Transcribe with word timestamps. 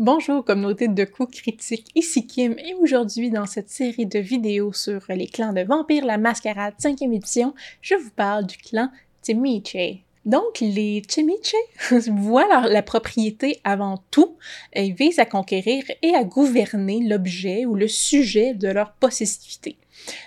Bonjour 0.00 0.44
communauté 0.44 0.86
de 0.86 1.04
coups 1.04 1.40
critiques, 1.40 1.88
ici 1.96 2.24
Kim 2.24 2.56
et 2.56 2.72
aujourd'hui 2.74 3.30
dans 3.30 3.46
cette 3.46 3.68
série 3.68 4.06
de 4.06 4.20
vidéos 4.20 4.72
sur 4.72 5.00
les 5.08 5.26
clans 5.26 5.52
de 5.52 5.62
vampires 5.62 6.06
la 6.06 6.18
mascarade 6.18 6.74
5e 6.80 7.12
édition, 7.12 7.52
je 7.82 7.96
vous 7.96 8.10
parle 8.10 8.46
du 8.46 8.56
clan 8.58 8.92
Timiche. 9.22 10.04
Donc 10.24 10.60
les 10.60 11.02
Timiche 11.04 11.56
voient 12.12 12.68
la 12.68 12.82
propriété 12.84 13.58
avant 13.64 14.00
tout, 14.12 14.36
ils 14.76 14.94
visent 14.94 15.18
à 15.18 15.26
conquérir 15.26 15.82
et 16.02 16.14
à 16.14 16.22
gouverner 16.22 17.00
l'objet 17.02 17.66
ou 17.66 17.74
le 17.74 17.88
sujet 17.88 18.54
de 18.54 18.68
leur 18.68 18.92
possessivité. 18.92 19.78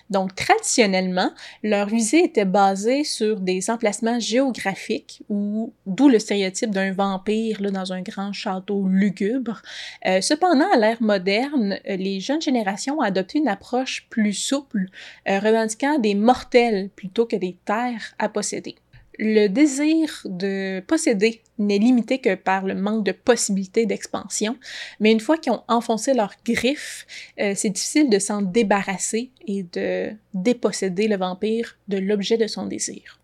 Donc, 0.09 0.35
traditionnellement, 0.35 1.31
leur 1.63 1.87
visée 1.87 2.23
était 2.23 2.45
basée 2.45 3.03
sur 3.03 3.39
des 3.39 3.69
emplacements 3.69 4.19
géographiques, 4.19 5.23
ou 5.29 5.73
d'où 5.85 6.09
le 6.09 6.19
stéréotype 6.19 6.71
d'un 6.71 6.91
vampire 6.91 7.61
là, 7.61 7.71
dans 7.71 7.93
un 7.93 8.01
grand 8.01 8.33
château 8.33 8.87
lugubre. 8.87 9.61
Euh, 10.05 10.21
cependant, 10.21 10.69
à 10.73 10.77
l'ère 10.77 11.01
moderne, 11.01 11.79
les 11.85 12.19
jeunes 12.19 12.41
générations 12.41 12.99
ont 12.99 13.01
adopté 13.01 13.39
une 13.39 13.47
approche 13.47 14.07
plus 14.09 14.33
souple, 14.33 14.85
euh, 15.27 15.39
revendiquant 15.39 15.99
des 15.99 16.15
mortels 16.15 16.89
plutôt 16.95 17.25
que 17.25 17.35
des 17.35 17.57
terres 17.65 18.13
à 18.19 18.29
posséder 18.29 18.75
le 19.19 19.47
désir 19.47 20.21
de 20.25 20.81
posséder 20.81 21.41
n'est 21.57 21.77
limité 21.77 22.19
que 22.19 22.35
par 22.35 22.65
le 22.65 22.75
manque 22.75 23.05
de 23.05 23.11
possibilités 23.11 23.85
d'expansion, 23.85 24.57
mais 24.99 25.11
une 25.11 25.19
fois 25.19 25.37
qu'ils 25.37 25.53
ont 25.53 25.63
enfoncé 25.67 26.13
leurs 26.13 26.35
griffes, 26.45 27.05
euh, 27.39 27.53
c'est 27.55 27.69
difficile 27.69 28.09
de 28.09 28.19
s'en 28.19 28.41
débarrasser 28.41 29.31
et 29.47 29.63
de 29.63 30.11
déposséder 30.33 31.07
le 31.07 31.17
vampire 31.17 31.77
de 31.87 31.97
l'objet 31.97 32.37
de 32.37 32.47
son 32.47 32.65
désir. 32.65 33.20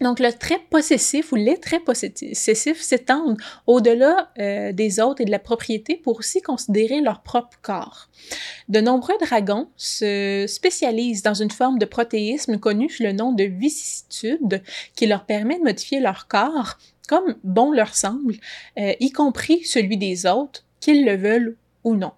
Donc, 0.00 0.20
le 0.20 0.32
trait 0.32 0.60
possessif 0.70 1.32
ou 1.32 1.36
les 1.36 1.58
traits 1.58 1.84
possessifs 1.84 2.80
s'étendent 2.80 3.38
au-delà 3.66 4.30
euh, 4.38 4.72
des 4.72 5.00
autres 5.00 5.22
et 5.22 5.24
de 5.24 5.30
la 5.30 5.38
propriété 5.38 5.96
pour 5.96 6.18
aussi 6.18 6.42
considérer 6.42 7.00
leur 7.00 7.22
propre 7.22 7.58
corps. 7.62 8.08
De 8.68 8.80
nombreux 8.80 9.16
dragons 9.20 9.68
se 9.76 10.44
spécialisent 10.48 11.22
dans 11.22 11.34
une 11.34 11.50
forme 11.50 11.78
de 11.78 11.86
protéisme 11.86 12.58
connue 12.58 12.90
sous 12.90 13.04
le 13.04 13.12
nom 13.12 13.32
de 13.32 13.44
vicissitude 13.44 14.62
qui 14.94 15.06
leur 15.06 15.24
permet 15.24 15.58
de 15.58 15.64
modifier 15.64 16.00
leur 16.00 16.28
corps 16.28 16.76
comme 17.08 17.36
bon 17.44 17.72
leur 17.72 17.94
semble, 17.94 18.34
euh, 18.78 18.92
y 19.00 19.12
compris 19.12 19.64
celui 19.64 19.96
des 19.96 20.26
autres, 20.26 20.64
qu'ils 20.80 21.04
le 21.04 21.16
veulent 21.16 21.56
ou 21.84 21.94
non. 21.94 22.12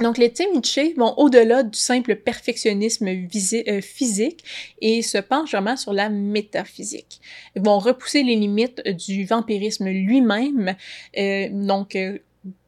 Donc, 0.00 0.16
les 0.16 0.32
Timiche 0.32 0.96
vont 0.96 1.14
au-delà 1.18 1.62
du 1.62 1.78
simple 1.78 2.16
perfectionnisme 2.16 3.08
euh, 3.08 3.80
physique 3.80 4.44
et 4.80 5.02
se 5.02 5.18
penchent 5.18 5.52
vraiment 5.52 5.76
sur 5.76 5.92
la 5.92 6.08
métaphysique. 6.08 7.20
Ils 7.56 7.62
vont 7.62 7.78
repousser 7.78 8.22
les 8.22 8.36
limites 8.36 8.82
du 8.88 9.24
vampirisme 9.24 9.88
lui-même, 9.88 10.76
euh, 11.18 11.48
donc 11.50 11.94
euh, 11.96 12.18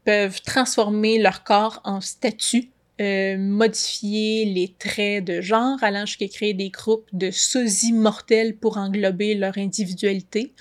peuvent 0.04 0.42
transformer 0.42 1.18
leur 1.18 1.44
corps 1.44 1.80
en 1.84 2.00
statut, 2.00 2.70
modifier 3.00 4.44
les 4.44 4.72
traits 4.78 5.24
de 5.24 5.40
genre, 5.40 5.82
allant 5.82 6.06
jusqu'à 6.06 6.28
créer 6.28 6.54
des 6.54 6.70
groupes 6.70 7.08
de 7.12 7.32
sosies 7.32 7.92
mortels 7.92 8.54
pour 8.54 8.76
englober 8.76 9.34
leur 9.34 9.58
individualité. 9.58 10.52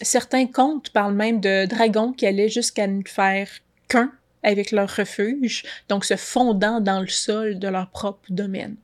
certains 0.00 0.46
contes 0.46 0.88
parlent 0.90 1.14
même 1.14 1.40
de 1.40 1.66
dragons 1.66 2.12
qui 2.12 2.26
allaient 2.26 2.48
jusqu'à 2.48 2.86
ne 2.86 3.02
faire 3.04 3.48
qu'un 3.88 4.10
avec 4.42 4.70
leur 4.70 4.88
refuge, 4.88 5.64
donc 5.88 6.04
se 6.04 6.16
fondant 6.16 6.80
dans 6.80 7.00
le 7.00 7.08
sol 7.08 7.58
de 7.58 7.68
leur 7.68 7.90
propre 7.90 8.30
domaine. 8.30 8.76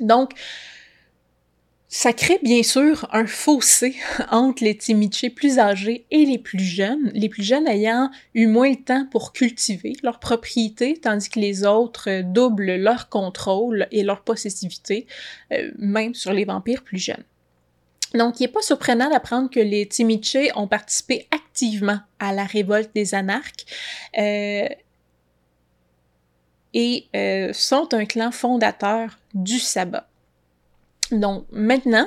Donc, 0.00 0.32
ça 1.92 2.12
crée 2.12 2.38
bien 2.40 2.62
sûr 2.62 3.08
un 3.12 3.26
fossé 3.26 3.96
entre 4.30 4.62
les 4.62 4.76
Timiché 4.76 5.28
plus 5.28 5.58
âgés 5.58 6.06
et 6.12 6.24
les 6.24 6.38
plus 6.38 6.60
jeunes, 6.60 7.10
les 7.14 7.28
plus 7.28 7.42
jeunes 7.42 7.66
ayant 7.66 8.10
eu 8.34 8.46
moins 8.46 8.70
de 8.70 8.76
temps 8.76 9.06
pour 9.10 9.32
cultiver 9.32 9.94
leur 10.04 10.20
propriété, 10.20 10.94
tandis 10.94 11.28
que 11.28 11.40
les 11.40 11.66
autres 11.66 12.22
doublent 12.22 12.76
leur 12.76 13.08
contrôle 13.08 13.88
et 13.90 14.04
leur 14.04 14.22
possessivité, 14.22 15.08
euh, 15.52 15.72
même 15.78 16.14
sur 16.14 16.32
les 16.32 16.44
vampires 16.44 16.84
plus 16.84 16.98
jeunes. 16.98 17.24
Donc, 18.14 18.40
il 18.40 18.44
n'est 18.44 18.48
pas 18.48 18.62
surprenant 18.62 19.08
d'apprendre 19.08 19.50
que 19.50 19.60
les 19.60 19.86
Timiche 19.86 20.36
ont 20.56 20.66
participé 20.66 21.28
activement 21.30 22.00
à 22.18 22.32
la 22.32 22.44
révolte 22.44 22.90
des 22.94 23.14
anarques 23.14 23.64
euh, 24.18 24.68
et 26.74 27.06
euh, 27.14 27.52
sont 27.52 27.92
un 27.94 28.04
clan 28.04 28.30
fondateur 28.30 29.18
du 29.34 29.58
sabbat. 29.58 30.06
Donc 31.12 31.44
maintenant, 31.50 32.06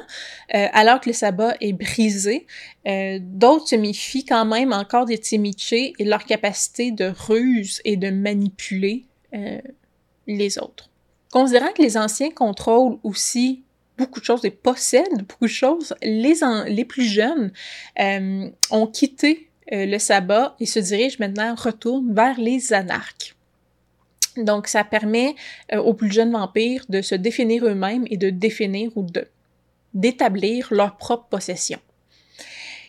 euh, 0.55 0.67
alors 0.71 1.01
que 1.01 1.09
le 1.09 1.13
sabbat 1.13 1.57
est 1.59 1.73
brisé, 1.73 2.47
d'autres 2.85 3.67
se 3.67 3.75
méfient 3.75 4.23
quand 4.23 4.45
même 4.45 4.71
encore 4.71 5.05
des 5.05 5.17
Timiche 5.17 5.73
et 5.73 5.93
leur 5.99 6.23
capacité 6.23 6.91
de 6.91 7.13
ruse 7.27 7.81
et 7.83 7.97
de 7.97 8.09
manipuler 8.09 9.05
les 10.25 10.57
autres. 10.57 10.89
Considérant 11.33 11.73
que 11.73 11.81
les 11.81 11.97
anciens 11.97 12.31
contrôlent 12.31 12.97
aussi 13.03 13.63
beaucoup 13.97 14.19
de 14.19 14.25
choses 14.25 14.45
et 14.45 14.51
possèdent 14.51 15.23
beaucoup 15.27 15.45
de 15.45 15.51
choses, 15.51 15.93
les, 16.01 16.85
plus 16.85 17.05
jeunes 17.05 17.51
euh, 17.99 18.49
ont 18.71 18.87
quitté 18.87 19.49
euh, 19.71 19.85
le 19.85 19.99
sabbat 19.99 20.55
et 20.59 20.65
se 20.65 20.79
dirigent 20.79 21.17
maintenant, 21.19 21.55
retournent 21.55 22.13
vers 22.13 22.39
les 22.39 22.73
anarques. 22.73 23.35
Donc, 24.37 24.67
ça 24.67 24.83
permet 24.83 25.35
euh, 25.71 25.77
aux 25.77 25.93
plus 25.93 26.11
jeunes 26.11 26.31
vampires 26.31 26.85
de 26.89 27.01
se 27.01 27.15
définir 27.15 27.65
eux-mêmes 27.65 28.05
et 28.09 28.17
de 28.17 28.29
définir 28.29 28.91
ou 28.95 29.05
d'établir 29.93 30.67
leur 30.71 30.97
propre 30.97 31.27
possession. 31.29 31.79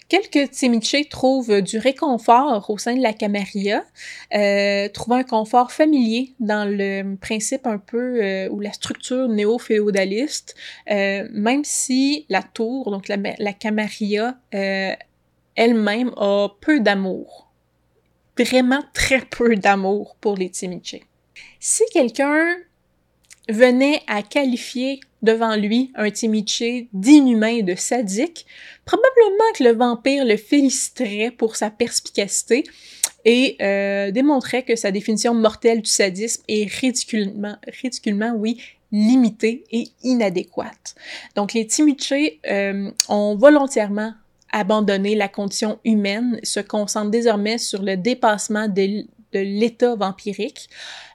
Quelques 0.09 0.53
Tsimiche 0.53 1.09
trouvent 1.09 1.62
du 1.62 1.78
réconfort 1.78 2.69
au 2.69 2.76
sein 2.76 2.94
de 2.94 3.03
la 3.03 3.15
Camarilla, 3.15 3.84
euh, 4.34 4.88
trouvent 4.91 5.15
un 5.15 5.25
confort 5.25 5.72
familier 5.72 6.34
dans 6.41 6.69
le 6.69 7.16
principe 7.16 7.66
un 7.66 7.78
peu 7.78 8.22
euh, 8.22 8.48
ou 8.50 8.60
la 8.60 8.72
structure 8.72 9.28
néo-féodaliste, 9.28 10.54
euh, 10.91 11.26
même 11.32 11.64
si 11.64 12.26
la 12.28 12.43
tour, 12.43 12.91
donc 12.91 13.09
la, 13.09 13.16
la 13.38 13.53
Camarilla 13.54 14.37
euh, 14.54 14.93
elle-même 15.56 16.12
a 16.16 16.48
peu 16.60 16.81
d'amour. 16.81 17.50
Vraiment 18.37 18.82
très 18.93 19.20
peu 19.20 19.56
d'amour 19.56 20.16
pour 20.20 20.37
les 20.37 20.48
Tsimiche. 20.48 20.97
Si 21.60 21.82
quelqu'un 21.93 22.56
venait 23.48 24.03
à 24.06 24.22
qualifier 24.22 25.00
devant 25.25 25.57
lui 25.57 25.91
un 25.97 26.11
Timiche 26.11 26.62
d'inhumain 26.93 27.49
et 27.49 27.62
de 27.62 27.75
sadique, 27.75 28.47
probablement 28.85 29.53
que 29.57 29.65
le 29.65 29.73
vampire 29.73 30.25
le 30.25 30.37
féliciterait 30.37 31.31
pour 31.31 31.57
sa 31.57 31.71
perspicacité 31.71 32.65
et 33.25 33.57
euh, 33.61 34.11
démontrait 34.11 34.62
que 34.62 34.77
sa 34.77 34.91
définition 34.91 35.35
mortelle 35.35 35.81
du 35.81 35.91
sadisme 35.91 36.43
est 36.47 36.71
ridiculement, 36.71 37.57
ridiculement 37.83 38.35
oui, 38.37 38.61
limitée 38.93 39.65
et 39.73 39.89
inadéquate. 40.03 40.95
Donc 41.35 41.53
les 41.55 41.67
Timiche 41.67 42.12
euh, 42.47 42.91
ont 43.09 43.37
volontairement 43.37 44.12
abandonné 44.53 45.17
la 45.17 45.27
condition 45.27 45.81
humaine, 45.85 46.39
se 46.45 46.61
concentrent 46.61 47.11
désormais 47.11 47.59
sur 47.59 47.83
le 47.83 47.97
dépassement 47.97 48.69
de, 48.69 49.05
de 49.34 49.41
l'état 49.41 49.97
vampirique. 49.97 50.71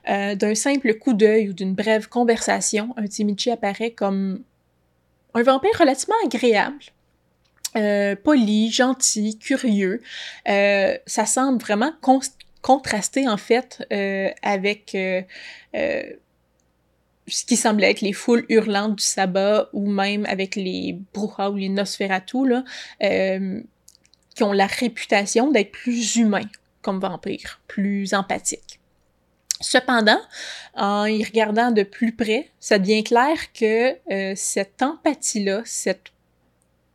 Euh, 0.08 0.34
d'un 0.34 0.54
simple 0.54 0.94
coup 0.94 1.14
d'œil 1.14 1.48
ou 1.48 1.52
d'une 1.52 1.74
brève 1.74 2.08
conversation, 2.08 2.94
un 2.96 3.06
Timichi 3.06 3.50
apparaît 3.50 3.90
comme 3.90 4.42
un 5.34 5.42
vampire 5.42 5.76
relativement 5.78 6.14
agréable. 6.24 6.78
Euh, 7.76 8.16
poli, 8.16 8.70
gentil, 8.70 9.38
curieux. 9.38 10.00
Euh, 10.48 10.96
ça 11.06 11.26
semble 11.26 11.60
vraiment 11.60 11.92
contraster 12.62 13.28
en 13.28 13.36
fait 13.36 13.86
avec 14.42 14.90
ce 14.92 15.24
qui 17.46 17.56
semblait 17.56 17.92
être 17.92 18.00
les 18.00 18.12
foules 18.12 18.44
hurlantes 18.48 18.96
du 18.96 19.04
sabbat 19.04 19.68
ou 19.72 19.88
même 19.88 20.26
avec 20.26 20.56
les 20.56 20.98
Bruja 21.14 21.50
ou 21.50 21.56
les 21.56 21.68
Nosferatu 21.68 22.48
là, 22.48 22.64
qui 24.34 24.42
ont 24.42 24.52
la 24.52 24.66
réputation 24.66 25.52
d'être 25.52 25.70
plus 25.70 26.16
humains 26.16 26.48
comme 26.82 27.00
vampires, 27.00 27.60
plus 27.68 28.14
empathiques. 28.14 28.80
Cependant, 29.60 30.20
en 30.74 31.04
y 31.04 31.22
regardant 31.22 31.70
de 31.70 31.82
plus 31.82 32.12
près, 32.12 32.50
ça 32.60 32.78
devient 32.78 33.04
clair 33.04 33.52
que 33.52 33.96
euh, 34.10 34.32
cette 34.34 34.80
empathie-là, 34.80 35.62
cette 35.66 36.12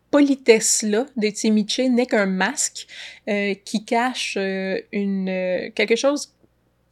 politesse-là 0.09 1.05
des 1.15 1.31
Timiche 1.31 1.79
n'est 1.79 2.07
qu'un 2.07 2.25
masque 2.25 2.87
euh, 3.27 3.53
qui 3.65 3.85
cache 3.85 4.35
euh, 4.37 4.79
quelque 4.91 5.95
chose 5.95 6.33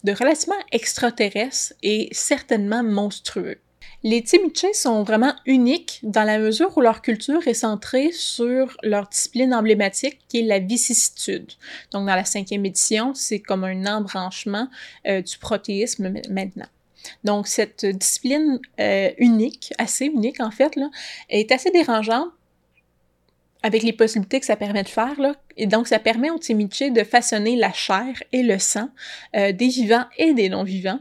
de 0.03 0.11
relativement 0.11 0.59
extraterrestre 0.71 1.73
et 1.81 2.09
certainement 2.11 2.83
monstrueux. 2.83 3.57
Les 4.05 4.21
Timiche 4.21 4.65
sont 4.73 5.03
vraiment 5.03 5.33
uniques 5.45 6.01
dans 6.03 6.23
la 6.23 6.37
mesure 6.37 6.77
où 6.77 6.81
leur 6.81 7.01
culture 7.01 7.47
est 7.47 7.53
centrée 7.53 8.11
sur 8.11 8.75
leur 8.83 9.07
discipline 9.07 9.53
emblématique 9.53 10.19
qui 10.27 10.39
est 10.39 10.43
la 10.43 10.59
vicissitude. 10.59 11.49
Donc 11.91 12.05
dans 12.05 12.15
la 12.15 12.25
cinquième 12.25 12.65
édition, 12.65 13.13
c'est 13.13 13.39
comme 13.39 13.63
un 13.63 13.85
embranchement 13.85 14.67
euh, 15.07 15.21
du 15.21 15.37
protéisme 15.37 16.13
maintenant. 16.29 16.67
Donc 17.23 17.47
cette 17.47 17.85
discipline 17.85 18.59
euh, 18.81 19.11
unique, 19.19 19.73
assez 19.77 20.07
unique 20.07 20.41
en 20.41 20.51
fait, 20.51 20.75
là, 20.75 20.89
est 21.29 21.53
assez 21.53 21.71
dérangeante 21.71 22.27
avec 23.63 23.83
les 23.83 23.93
possibilités 23.93 24.41
que 24.41 24.45
ça 24.45 24.57
permet 24.57 24.83
de 24.83 24.89
faire. 24.89 25.17
Là. 25.21 25.35
Et 25.55 25.67
donc, 25.67 25.87
ça 25.87 25.97
permet 25.97 26.29
au 26.29 26.37
Timiche 26.37 26.91
de 26.91 27.03
façonner 27.05 27.55
la 27.55 27.71
chair 27.71 28.21
et 28.33 28.43
le 28.43 28.59
sang 28.59 28.89
euh, 29.37 29.53
des 29.53 29.69
vivants 29.69 30.05
et 30.17 30.33
des 30.33 30.49
non-vivants 30.49 30.99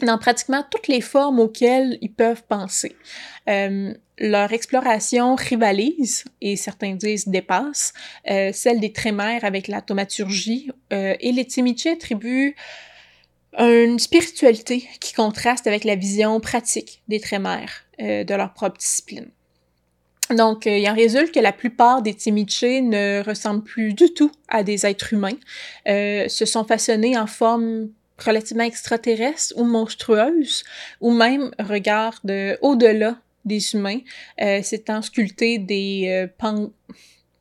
dans 0.00 0.18
pratiquement 0.18 0.64
toutes 0.70 0.88
les 0.88 1.00
formes 1.00 1.40
auxquelles 1.40 1.98
ils 2.00 2.12
peuvent 2.12 2.42
penser. 2.48 2.96
Euh, 3.48 3.94
leur 4.18 4.52
exploration 4.52 5.34
rivalise, 5.34 6.24
et 6.40 6.56
certains 6.56 6.94
disent 6.94 7.28
dépasse, 7.28 7.92
euh, 8.30 8.50
celle 8.52 8.80
des 8.80 8.92
trémères 8.92 9.44
avec 9.44 9.68
la 9.68 9.80
thaumaturgie, 9.80 10.70
euh, 10.92 11.14
et 11.18 11.32
les 11.32 11.44
Timiche 11.44 11.86
attribuent 11.86 12.54
une 13.58 13.98
spiritualité 13.98 14.88
qui 15.00 15.14
contraste 15.14 15.66
avec 15.66 15.84
la 15.84 15.94
vision 15.94 16.40
pratique 16.40 17.02
des 17.06 17.20
trémères 17.20 17.84
euh, 18.00 18.24
de 18.24 18.34
leur 18.34 18.52
propre 18.52 18.78
discipline. 18.78 19.28
Donc, 20.30 20.64
il 20.64 20.88
en 20.88 20.94
résulte 20.94 21.32
que 21.32 21.40
la 21.40 21.52
plupart 21.52 22.00
des 22.00 22.14
Timiche 22.14 22.62
ne 22.62 23.22
ressemblent 23.22 23.62
plus 23.62 23.92
du 23.92 24.14
tout 24.14 24.32
à 24.48 24.62
des 24.62 24.86
êtres 24.86 25.12
humains, 25.12 25.36
se 25.86 26.44
sont 26.46 26.64
façonnés 26.64 27.18
en 27.18 27.26
forme 27.26 27.90
relativement 28.18 28.64
extraterrestre 28.64 29.54
ou 29.56 29.64
monstrueuse, 29.64 30.64
ou 31.00 31.12
même 31.12 31.50
regardent 31.58 32.56
au-delà 32.62 33.16
des 33.44 33.74
humains, 33.74 34.00
euh, 34.40 34.62
s'étant 34.62 35.02
sculptés 35.02 35.58
des 35.58 36.06
euh, 36.08 36.26
pan 36.38 36.70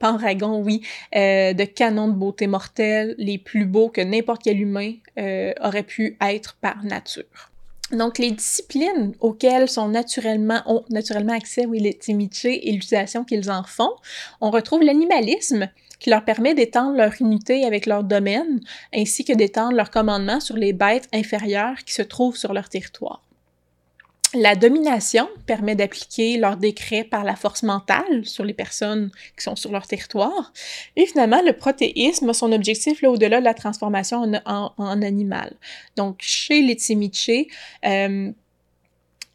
panragons, 0.04 0.62
oui, 0.62 0.82
euh, 1.16 1.54
de 1.54 1.64
canons 1.64 2.10
de 2.10 2.14
beauté 2.14 2.46
mortelle, 2.46 3.16
les 3.18 3.38
plus 3.38 3.66
beaux 3.66 3.88
que 3.88 4.02
n'importe 4.02 4.44
quel 4.44 4.60
humain 4.60 4.96
euh, 5.18 5.54
aurait 5.62 5.84
pu 5.84 6.18
être 6.20 6.58
par 6.60 6.84
nature. 6.84 7.53
Donc, 7.92 8.18
les 8.18 8.32
disciplines 8.32 9.14
auxquelles 9.20 9.70
sont 9.70 9.88
naturellement, 9.88 10.62
ont 10.66 10.84
naturellement 10.90 11.34
accès 11.34 11.66
oui, 11.66 11.80
les 11.80 12.00
et 12.08 12.72
l'utilisation 12.72 13.24
qu'ils 13.24 13.52
en 13.52 13.64
font, 13.64 13.92
on 14.42 14.50
retrouve 14.50 14.82
l'animalisme, 14.82 15.70
qui 16.00 16.10
leur 16.10 16.26
permet 16.26 16.54
d'étendre 16.54 16.98
leur 16.98 17.14
unité 17.20 17.66
avec 17.66 17.86
leur 17.86 18.04
domaine, 18.04 18.60
ainsi 18.94 19.24
que 19.24 19.34
d'étendre 19.34 19.76
leur 19.76 19.92
commandement 19.92 20.40
sur 20.40 20.58
les 20.58 20.74
bêtes 20.74 21.08
inférieures 21.14 21.78
qui 21.86 21.94
se 21.94 22.02
trouvent 22.02 22.38
sur 22.38 22.54
leur 22.54 22.68
territoire. 22.68 23.22
La 24.36 24.56
domination 24.56 25.30
permet 25.46 25.76
d'appliquer 25.76 26.38
leurs 26.38 26.58
décrets 26.58 27.04
par 27.04 27.24
la 27.24 27.36
force 27.36 27.62
mentale 27.62 28.26
sur 28.26 28.44
les 28.44 28.54
personnes 28.54 29.12
qui 29.38 29.44
sont 29.44 29.56
sur 29.56 29.72
leur 29.72 29.86
territoire. 29.86 30.52
Et 30.96 31.06
finalement, 31.06 31.42
le 31.44 31.54
protéisme 31.54 32.34
son 32.34 32.52
objectif 32.52 33.02
là, 33.04 33.12
au-delà 33.12 33.40
de 33.40 33.46
la 33.46 33.54
transformation 33.54 34.32
en, 34.46 35.02
animal. 35.04 35.54
Donc, 35.98 36.18
chez 36.22 36.64
les 36.64 36.74
Tsimiche, 36.74 37.30
euh, 37.86 38.32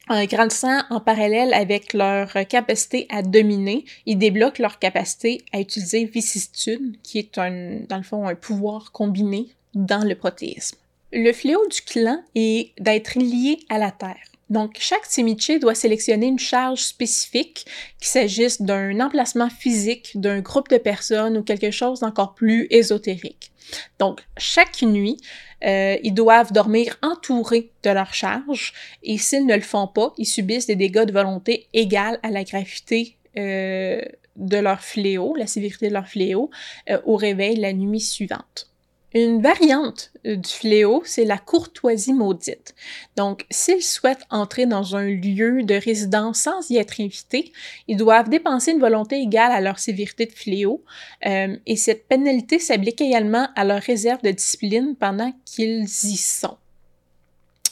en 0.09 0.25
grandissant 0.25 0.81
en 0.91 1.01
parallèle 1.01 1.55
avec 1.55 1.93
leur 1.93 2.33
capacité 2.49 3.07
à 3.09 3.23
dominer, 3.23 3.85
ils 4.07 4.19
débloquent 4.19 4.63
leur 4.63 4.81
capacité 4.81 5.43
à 5.53 5.61
utiliser 5.61 6.07
vicissitude, 6.07 6.97
qui 7.03 7.19
est 7.19 7.39
un, 7.39 7.81
dans 7.89 7.99
le 7.99 8.03
fond 8.03 8.27
un 8.27 8.35
pouvoir 8.35 8.91
combiné 8.91 9.49
dans 9.75 10.05
le 10.05 10.15
protéisme. 10.15 10.79
Le 11.13 11.33
fléau 11.33 11.67
du 11.69 11.83
clan 11.83 12.23
est 12.35 12.73
d'être 12.81 13.19
lié 13.19 13.61
à 13.69 13.79
la 13.79 13.93
terre. 13.93 14.17
Donc, 14.51 14.77
chaque 14.79 15.07
Timiche 15.07 15.59
doit 15.61 15.75
sélectionner 15.75 16.27
une 16.27 16.39
charge 16.39 16.81
spécifique, 16.81 17.67
qu'il 17.99 18.09
s'agisse 18.09 18.63
d'un 18.63 18.99
emplacement 19.01 19.51
physique, 19.51 20.13
d'un 20.15 20.41
groupe 20.41 20.69
de 20.71 20.79
personnes 20.79 21.37
ou 21.37 21.43
quelque 21.43 21.71
chose 21.71 22.01
d'encore 22.01 22.35
plus 22.35 22.67
ésotérique. 22.71 23.53
Donc, 23.99 24.21
chaque 24.39 24.83
nuit, 24.83 25.19
euh, 25.65 25.97
ils 26.03 26.15
doivent 26.15 26.53
dormir 26.53 26.97
entourés 27.03 27.71
de 27.83 27.91
leur 27.91 28.15
charge 28.15 28.73
et 29.03 29.19
s'ils 29.19 29.47
ne 29.47 29.55
le 29.55 29.61
font 29.61 29.87
pas, 29.87 30.15
ils 30.17 30.27
subissent 30.27 30.67
des 30.67 30.77
dégâts 30.77 31.05
de 31.05 31.13
volonté 31.13 31.67
égales 31.75 32.19
à 32.23 32.31
la 32.31 32.45
gravité 32.45 33.17
euh, 33.37 34.01
de 34.37 34.57
leur 34.57 34.81
fléau, 34.81 35.35
la 35.37 35.47
sévérité 35.47 35.89
de 35.89 35.95
leur 35.95 36.09
fléau, 36.09 36.51
euh, 36.89 36.99
au 37.05 37.17
réveil 37.17 37.57
la 37.57 37.73
nuit 37.73 38.01
suivante. 38.01 38.68
Une 39.15 39.41
variante 39.41 40.13
euh, 40.27 40.37
du 40.37 40.49
fléau, 40.49 41.03
c'est 41.07 41.25
la 41.25 41.39
courtoisie 41.39 42.13
maudite. 42.13 42.75
Donc, 43.17 43.47
s'ils 43.51 43.83
souhaitent 43.83 44.25
entrer 44.29 44.67
dans 44.67 44.97
un 44.97 45.07
lieu 45.07 45.63
de 45.63 45.75
résidence 45.75 46.41
sans 46.41 46.71
y 46.71 46.77
être 46.77 47.01
invités, 47.01 47.53
ils 47.87 47.97
doivent 47.97 48.29
dépenser 48.29 48.73
une 48.73 48.81
volonté 48.81 49.17
égale 49.21 49.53
à 49.53 49.63
leur 49.63 49.79
sévérité 49.79 50.27
de 50.27 50.33
fléau, 50.33 50.85
euh, 51.25 51.57
et 51.65 51.77
cette 51.77 52.07
pénalité 52.07 52.59
s'applique 52.59 53.01
également 53.01 53.49
à 53.57 53.65
leur 53.65 53.81
réserve 53.81 54.21
de 54.23 54.31
discipline 54.31 54.95
pendant 54.95 55.33
qu'ils 55.47 55.85
y 55.85 56.17
sont. 56.17 56.59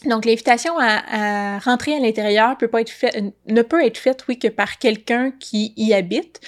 Donc, 0.06 0.24
l'invitation 0.24 0.78
à, 0.78 1.58
rentrer 1.58 1.96
à 1.96 2.00
l'intérieur 2.00 2.50
ne 2.50 2.66
peut 2.66 3.84
être 3.84 3.98
faite, 3.98 4.24
que 4.24 4.48
par 4.48 4.78
quelqu'un 4.78 5.32
qui 5.32 5.74
y 5.76 5.92
habite. 5.92 6.40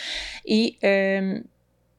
Euh, 0.85 1.41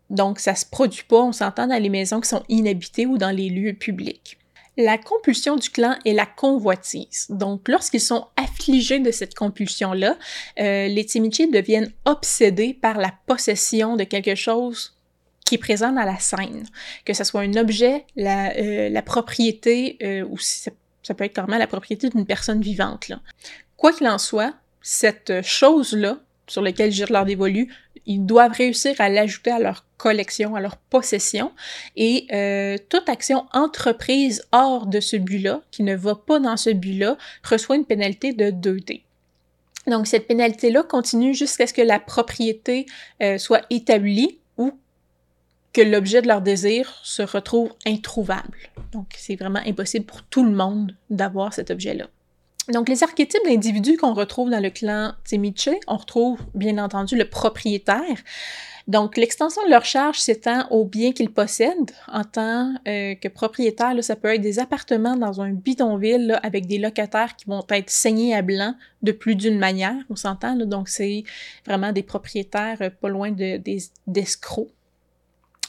donc, 0.10 0.40
ça 0.40 0.56
se 0.56 0.66
produit 0.66 1.04
pas, 1.08 1.22
on 1.22 1.32
s'entend, 1.32 1.68
dans 1.68 1.82
les 1.82 1.90
maisons 1.90 2.20
qui 2.20 2.30
sont 2.30 2.44
inhabitées 2.50 3.06
ou 3.06 3.18
dans 3.18 3.32
les 3.32 3.50
lieux 3.50 3.74
publics. 3.74 4.38
La 4.78 4.98
compulsion 4.98 5.56
du 5.56 5.70
clan 5.70 5.98
est 6.06 6.14
la 6.14 6.26
convoitise. 6.26 7.28
Donc, 7.30 7.68
lorsqu'ils 7.68 8.02
sont 8.02 8.28
affligés 8.38 9.00
de 9.00 9.12
cette 9.12 9.36
compulsion-là, 9.36 10.18
euh, 10.60 10.88
les 10.88 11.06
Timichi 11.06 11.50
deviennent 11.50 11.92
obsédés 12.06 12.74
par 12.74 12.98
la 12.98 13.14
possession 13.26 13.98
de 13.98 14.04
quelque 14.04 14.36
chose 14.36 14.98
qui 15.46 15.56
est 15.56 15.60
présent 15.60 15.92
dans 15.92 16.06
la 16.06 16.18
scène. 16.18 16.66
Que 17.06 17.14
ce 17.14 17.24
soit 17.24 17.42
un 17.42 17.56
objet, 17.56 18.06
la, 18.16 18.56
euh, 18.56 18.90
la 18.90 19.02
propriété, 19.02 19.98
euh, 20.02 20.26
ou 20.30 20.38
ça, 20.38 20.72
ça, 21.04 21.14
peut 21.14 21.26
être 21.26 21.34
carrément 21.34 21.58
la 21.58 21.68
propriété 21.68 22.10
d'une 22.10 22.26
personne 22.26 22.62
vivante. 22.62 23.10
Là. 23.10 23.20
Quoi 23.76 23.92
qu'il 23.92 24.08
en 24.08 24.18
soit, 24.18 24.54
cette 24.82 25.42
chose-là, 25.42 26.20
sur 26.48 26.62
laquelle 26.62 26.92
gire 26.92 27.12
leur 27.12 27.26
dévolu, 27.26 27.74
ils 28.10 28.26
doivent 28.26 28.54
réussir 28.54 28.96
à 29.00 29.08
l'ajouter 29.08 29.52
à 29.52 29.60
leur 29.60 29.86
collection, 29.98 30.56
à 30.56 30.62
leur 30.62 30.78
possession. 30.78 31.52
Et 31.96 32.26
euh, 32.34 32.76
toute 32.90 33.08
action 33.08 33.46
entreprise 33.54 34.44
hors 34.52 34.88
de 34.88 35.00
ce 35.00 35.16
but-là, 35.16 35.62
qui 35.70 35.84
ne 35.84 35.96
va 35.96 36.16
pas 36.16 36.40
dans 36.40 36.58
ce 36.58 36.72
but-là, 36.72 37.18
reçoit 37.44 37.76
une 37.76 37.86
pénalité 37.86 38.34
de 38.34 38.50
2D. 38.50 39.04
Donc 39.86 40.08
cette 40.08 40.28
pénalité-là 40.28 40.82
continue 40.82 41.36
jusqu'à 41.36 41.68
ce 41.68 41.74
que 41.74 41.84
la 41.84 42.00
propriété 42.00 42.88
euh, 43.22 43.38
soit 43.38 43.62
établie 43.70 44.40
ou 44.58 44.72
que 45.72 45.82
l'objet 45.82 46.24
de 46.24 46.28
leur 46.28 46.42
désir 46.42 47.00
se 47.04 47.22
retrouve 47.22 47.72
introuvable. 47.86 48.58
Donc 48.92 49.06
c'est 49.18 49.36
vraiment 49.36 49.62
impossible 49.68 50.06
pour 50.06 50.24
tout 50.24 50.44
le 50.44 50.52
monde 50.52 50.96
d'avoir 51.12 51.54
cet 51.54 51.70
objet-là. 51.70 52.08
Donc, 52.70 52.88
les 52.88 53.04
archétypes 53.04 53.44
d'individus 53.46 53.98
qu'on 53.98 54.14
retrouve 54.14 54.52
dans 54.52 54.62
le 54.62 54.70
clan 54.70 55.14
Timiche, 55.26 55.70
on 55.88 55.98
retrouve 55.98 56.40
bien 56.54 56.78
entendu 56.78 57.16
le 57.16 57.28
propriétaire. 57.28 58.18
Donc, 58.88 59.18
l'extension 59.18 59.64
de 59.66 59.72
leur 59.72 59.86
charge 59.86 60.20
s'étend 60.20 60.68
aux 60.70 60.86
biens 60.86 61.12
qu'ils 61.12 61.32
possèdent 61.32 61.92
en 62.12 62.24
tant 62.24 62.74
euh, 62.88 63.16
que 63.16 63.28
propriétaire. 63.28 63.96
Là, 63.96 64.02
ça 64.04 64.16
peut 64.16 64.34
être 64.34 64.42
des 64.42 64.60
appartements 64.60 65.16
dans 65.16 65.42
un 65.42 65.52
bidonville 65.52 66.40
avec 66.44 66.68
des 66.68 66.78
locataires 66.78 67.36
qui 67.36 67.46
vont 67.46 67.64
être 67.70 67.90
saignés 67.90 68.36
à 68.36 68.42
blanc 68.44 68.76
de 69.02 69.12
plus 69.12 69.36
d'une 69.36 69.58
manière, 69.58 69.96
on 70.10 70.16
s'entend. 70.16 70.56
Donc, 70.56 70.90
c'est 70.90 71.24
vraiment 71.66 71.92
des 71.92 72.04
propriétaires 72.04 72.78
euh, 72.82 72.90
pas 72.90 73.10
loin 73.10 73.32
de, 73.32 73.60
d'escrocs. 74.08 74.70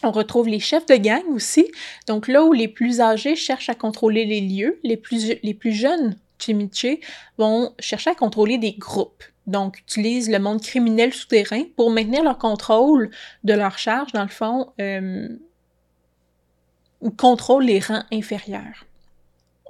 On 0.02 0.12
retrouve 0.12 0.48
les 0.48 0.60
chefs 0.60 0.86
de 0.86 0.96
gang 0.96 1.24
aussi. 1.28 1.70
Donc 2.06 2.26
là 2.26 2.42
où 2.42 2.54
les 2.54 2.68
plus 2.68 3.02
âgés 3.02 3.36
cherchent 3.36 3.68
à 3.68 3.74
contrôler 3.74 4.24
les 4.24 4.40
lieux, 4.40 4.80
les 4.82 4.96
plus, 4.96 5.34
les 5.42 5.52
plus 5.52 5.72
jeunes 5.72 6.16
Chimiche 6.40 6.98
vont 7.38 7.74
chercher 7.78 8.10
à 8.10 8.14
contrôler 8.14 8.58
des 8.58 8.72
groupes. 8.72 9.24
Donc, 9.46 9.80
utilisent 9.80 10.30
le 10.30 10.38
monde 10.38 10.62
criminel 10.62 11.12
souterrain 11.12 11.64
pour 11.76 11.90
maintenir 11.90 12.22
leur 12.22 12.38
contrôle 12.38 13.10
de 13.42 13.52
leur 13.52 13.78
charge, 13.78 14.12
dans 14.12 14.22
le 14.22 14.28
fond, 14.28 14.72
euh, 14.80 15.28
ou 17.00 17.10
contrôlent 17.10 17.64
les 17.64 17.80
rangs 17.80 18.04
inférieurs. 18.12 18.86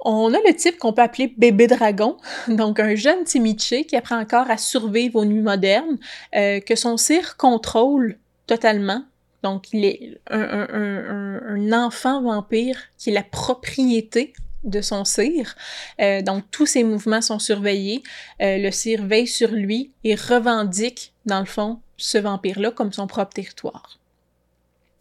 On 0.03 0.33
a 0.33 0.37
le 0.45 0.55
type 0.55 0.77
qu'on 0.77 0.93
peut 0.93 1.01
appeler 1.01 1.33
bébé 1.35 1.67
dragon, 1.67 2.17
donc 2.47 2.79
un 2.79 2.95
jeune 2.95 3.23
Timiche 3.23 3.85
qui 3.87 3.95
apprend 3.95 4.19
encore 4.19 4.49
à 4.49 4.57
survivre 4.57 5.17
aux 5.17 5.25
nuits 5.25 5.41
modernes, 5.41 5.97
euh, 6.35 6.59
que 6.59 6.75
son 6.75 6.97
cire 6.97 7.37
contrôle 7.37 8.17
totalement. 8.47 9.03
Donc, 9.43 9.73
il 9.73 9.85
est 9.85 10.21
un, 10.29 11.39
un 11.43 11.73
enfant 11.73 12.21
vampire 12.21 12.77
qui 12.99 13.09
est 13.09 13.13
la 13.13 13.23
propriété 13.23 14.33
de 14.63 14.81
son 14.81 15.05
cire. 15.05 15.55
Euh, 15.99 16.21
donc, 16.21 16.43
tous 16.51 16.65
ses 16.65 16.83
mouvements 16.83 17.21
sont 17.21 17.39
surveillés. 17.39 18.03
Euh, 18.41 18.57
le 18.57 18.71
cire 18.71 19.05
veille 19.05 19.27
sur 19.27 19.51
lui 19.51 19.91
et 20.03 20.15
revendique, 20.15 21.13
dans 21.25 21.39
le 21.39 21.45
fond, 21.45 21.79
ce 21.97 22.17
vampire-là 22.17 22.71
comme 22.71 22.91
son 22.91 23.07
propre 23.07 23.33
territoire. 23.33 24.01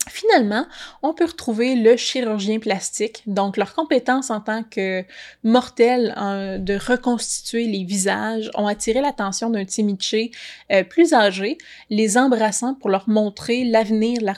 Finalement, 0.09 0.67
on 1.03 1.13
peut 1.13 1.27
retrouver 1.27 1.77
le 1.77 1.97
chirurgien 1.97 2.59
plastique, 2.59 3.23
donc 3.27 3.59
leurs 3.59 3.75
compétences 3.75 4.31
en 4.31 4.41
tant 4.41 4.63
que 4.63 5.05
mortels 5.45 6.15
euh, 6.17 6.59
de 6.59 6.75
reconstituer 6.75 7.67
les 7.67 7.85
visages 7.85 8.51
ont 8.55 8.67
attiré 8.67 9.03
l'attention 9.03 9.51
d'un 9.51 9.67
Timiche 9.67 10.31
euh, 10.73 10.85
plus 10.85 11.13
âgé, 11.13 11.59
les 11.91 12.17
embrassant 12.17 12.75
pour 12.75 12.89
leur 12.89 13.09
montrer 13.11 13.65
l'avenir 13.65 14.21
de 14.21 14.27
la 14.27 14.35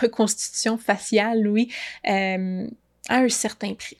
reconstitution 0.00 0.76
faciale, 0.76 1.48
oui, 1.48 1.72
euh, 2.08 2.68
à 3.08 3.16
un 3.16 3.28
certain 3.30 3.72
prix. 3.72 3.96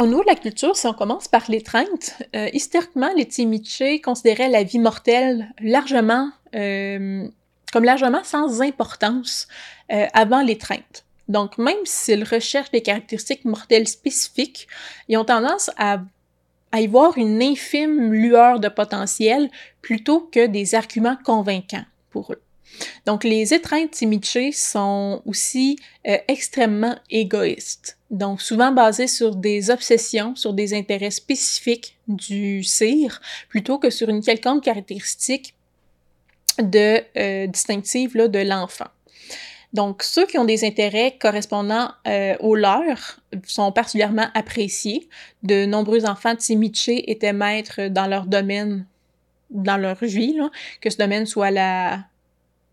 Au 0.00 0.06
niveau 0.06 0.20
de 0.22 0.28
la 0.28 0.36
culture, 0.36 0.76
si 0.76 0.86
on 0.86 0.92
commence 0.92 1.26
par 1.26 1.50
l'étreinte, 1.50 2.22
euh, 2.36 2.48
historiquement, 2.52 3.10
les 3.16 3.26
Timiche 3.26 3.82
considéraient 4.00 4.48
la 4.48 4.62
vie 4.62 4.78
mortelle 4.78 5.52
largement 5.60 6.30
euh, 6.54 7.26
comme 7.72 7.82
largement 7.84 8.22
sans 8.22 8.62
importance 8.62 9.48
euh, 9.90 10.06
avant 10.14 10.40
l'étreinte. 10.40 11.04
Donc, 11.26 11.58
même 11.58 11.84
s'ils 11.84 12.22
recherchent 12.22 12.70
des 12.70 12.80
caractéristiques 12.80 13.44
mortelles 13.44 13.88
spécifiques, 13.88 14.68
ils 15.08 15.16
ont 15.16 15.24
tendance 15.24 15.68
à, 15.76 16.00
à 16.70 16.80
y 16.80 16.86
voir 16.86 17.18
une 17.18 17.42
infime 17.42 18.12
lueur 18.12 18.60
de 18.60 18.68
potentiel 18.68 19.50
plutôt 19.82 20.20
que 20.20 20.46
des 20.46 20.76
arguments 20.76 21.18
convaincants 21.24 21.84
pour 22.10 22.32
eux. 22.32 22.40
Donc, 23.06 23.24
les 23.24 23.54
étreintes 23.54 23.92
Timiché 23.92 24.52
sont 24.52 25.22
aussi 25.26 25.78
euh, 26.06 26.16
extrêmement 26.28 26.96
égoïstes. 27.10 27.98
Donc, 28.10 28.40
souvent 28.40 28.72
basées 28.72 29.06
sur 29.06 29.36
des 29.36 29.70
obsessions, 29.70 30.34
sur 30.36 30.52
des 30.52 30.74
intérêts 30.74 31.10
spécifiques 31.10 31.98
du 32.06 32.62
cire, 32.62 33.20
plutôt 33.48 33.78
que 33.78 33.90
sur 33.90 34.08
une 34.08 34.22
quelconque 34.22 34.64
caractéristique 34.64 35.54
euh, 36.60 37.46
distinctive 37.46 38.16
de 38.16 38.38
l'enfant. 38.40 38.88
Donc, 39.72 40.02
ceux 40.02 40.26
qui 40.26 40.38
ont 40.38 40.46
des 40.46 40.64
intérêts 40.64 41.16
correspondant 41.20 41.90
euh, 42.06 42.36
aux 42.40 42.54
leurs 42.54 43.20
sont 43.46 43.70
particulièrement 43.70 44.28
appréciés. 44.34 45.08
De 45.42 45.66
nombreux 45.66 46.06
enfants 46.06 46.34
Timiché 46.34 47.10
étaient 47.10 47.34
maîtres 47.34 47.88
dans 47.88 48.06
leur 48.06 48.24
domaine, 48.24 48.86
dans 49.50 49.76
leur 49.76 49.98
vie, 50.02 50.38
que 50.80 50.88
ce 50.88 50.96
domaine 50.96 51.26
soit 51.26 51.50
la 51.50 52.04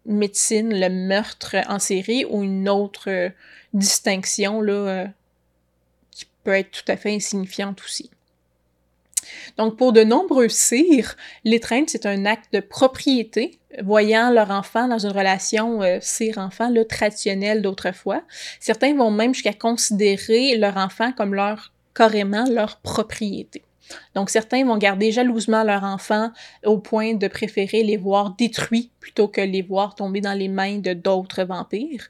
médecine, 0.05 0.79
le 0.79 0.89
meurtre 0.89 1.55
en 1.67 1.79
série 1.79 2.25
ou 2.25 2.43
une 2.43 2.69
autre 2.69 3.09
euh, 3.09 3.29
distinction 3.74 4.62
là, 4.62 4.74
euh, 4.74 5.05
qui 6.12 6.25
peut 6.43 6.53
être 6.53 6.71
tout 6.71 6.91
à 6.91 6.97
fait 6.97 7.13
insignifiante 7.13 7.81
aussi. 7.81 8.09
Donc, 9.57 9.77
pour 9.77 9.93
de 9.93 10.03
nombreux 10.03 10.50
cires, 10.50 11.15
l'étreinte, 11.43 11.89
c'est 11.89 12.05
un 12.05 12.25
acte 12.25 12.53
de 12.53 12.59
propriété, 12.59 13.59
voyant 13.83 14.29
leur 14.29 14.51
enfant 14.51 14.88
dans 14.88 15.00
une 15.00 15.12
relation 15.12 15.81
euh, 15.81 15.97
cire-enfant 16.01 16.71
traditionnelle 16.88 17.62
d'autrefois. 17.62 18.21
Certains 18.59 18.95
vont 18.95 19.12
même 19.12 19.33
jusqu'à 19.33 19.53
considérer 19.53 20.55
leur 20.57 20.77
enfant 20.77 21.12
comme 21.12 21.33
leur 21.33 21.71
carrément 21.93 22.45
leur 22.50 22.77
propriété. 22.77 23.63
Donc 24.13 24.29
certains 24.29 24.65
vont 24.65 24.77
garder 24.77 25.11
jalousement 25.11 25.63
leur 25.63 25.83
enfant 25.83 26.31
au 26.63 26.77
point 26.77 27.13
de 27.13 27.27
préférer 27.27 27.83
les 27.83 27.97
voir 27.97 28.35
détruits 28.35 28.91
plutôt 28.99 29.27
que 29.27 29.41
les 29.41 29.61
voir 29.61 29.95
tomber 29.95 30.21
dans 30.21 30.33
les 30.33 30.47
mains 30.47 30.79
de 30.79 30.93
d'autres 30.93 31.43
vampires. 31.43 32.07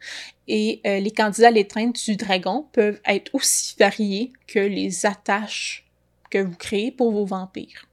Et 0.47 0.81
euh, 0.85 0.99
les 0.99 1.11
candidats 1.11 1.47
à 1.47 1.51
l'étreinte 1.51 2.03
du 2.05 2.15
dragon 2.15 2.67
peuvent 2.71 3.01
être 3.05 3.33
aussi 3.33 3.75
variés 3.79 4.31
que 4.47 4.59
les 4.59 5.05
attaches 5.05 5.85
que 6.29 6.37
vous 6.37 6.55
créez 6.55 6.91
pour 6.91 7.11
vos 7.11 7.25
vampires. 7.25 7.87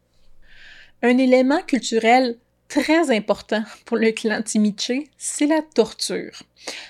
Un 1.03 1.19
élément 1.19 1.61
culturel 1.63 2.37
très 2.73 3.15
important 3.15 3.63
pour 3.85 3.99
le 3.99 4.13
clan 4.13 4.41
Timiche, 4.41 4.93
c'est 5.19 5.47
la 5.47 5.61
torture. 5.61 6.43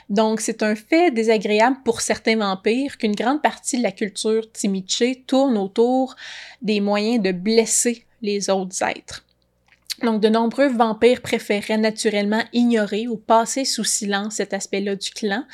Donc, 0.08 0.40
c'est 0.40 0.62
un 0.62 0.76
fait 0.76 1.10
désagréable 1.10 1.78
pour 1.84 2.02
certains 2.02 2.36
vampires 2.36 2.98
qu'une 2.98 3.16
grande 3.16 3.42
partie 3.42 3.78
de 3.78 3.82
la 3.82 3.90
culture 3.90 4.50
Timiche 4.52 5.26
tourne 5.26 5.58
autour 5.58 6.14
des 6.60 6.80
moyens 6.80 7.20
de 7.20 7.32
blesser 7.32 8.06
les 8.20 8.48
autres 8.48 8.80
êtres. 8.84 9.24
Donc, 10.04 10.20
de 10.20 10.28
nombreux 10.28 10.68
vampires 10.68 11.20
préféraient 11.20 11.78
naturellement 11.78 12.44
ignorer 12.52 13.08
ou 13.08 13.16
passer 13.16 13.64
sous 13.64 13.84
silence 13.84 14.34
cet 14.34 14.54
aspect-là 14.54 14.94
du 14.94 15.10
clan. 15.10 15.44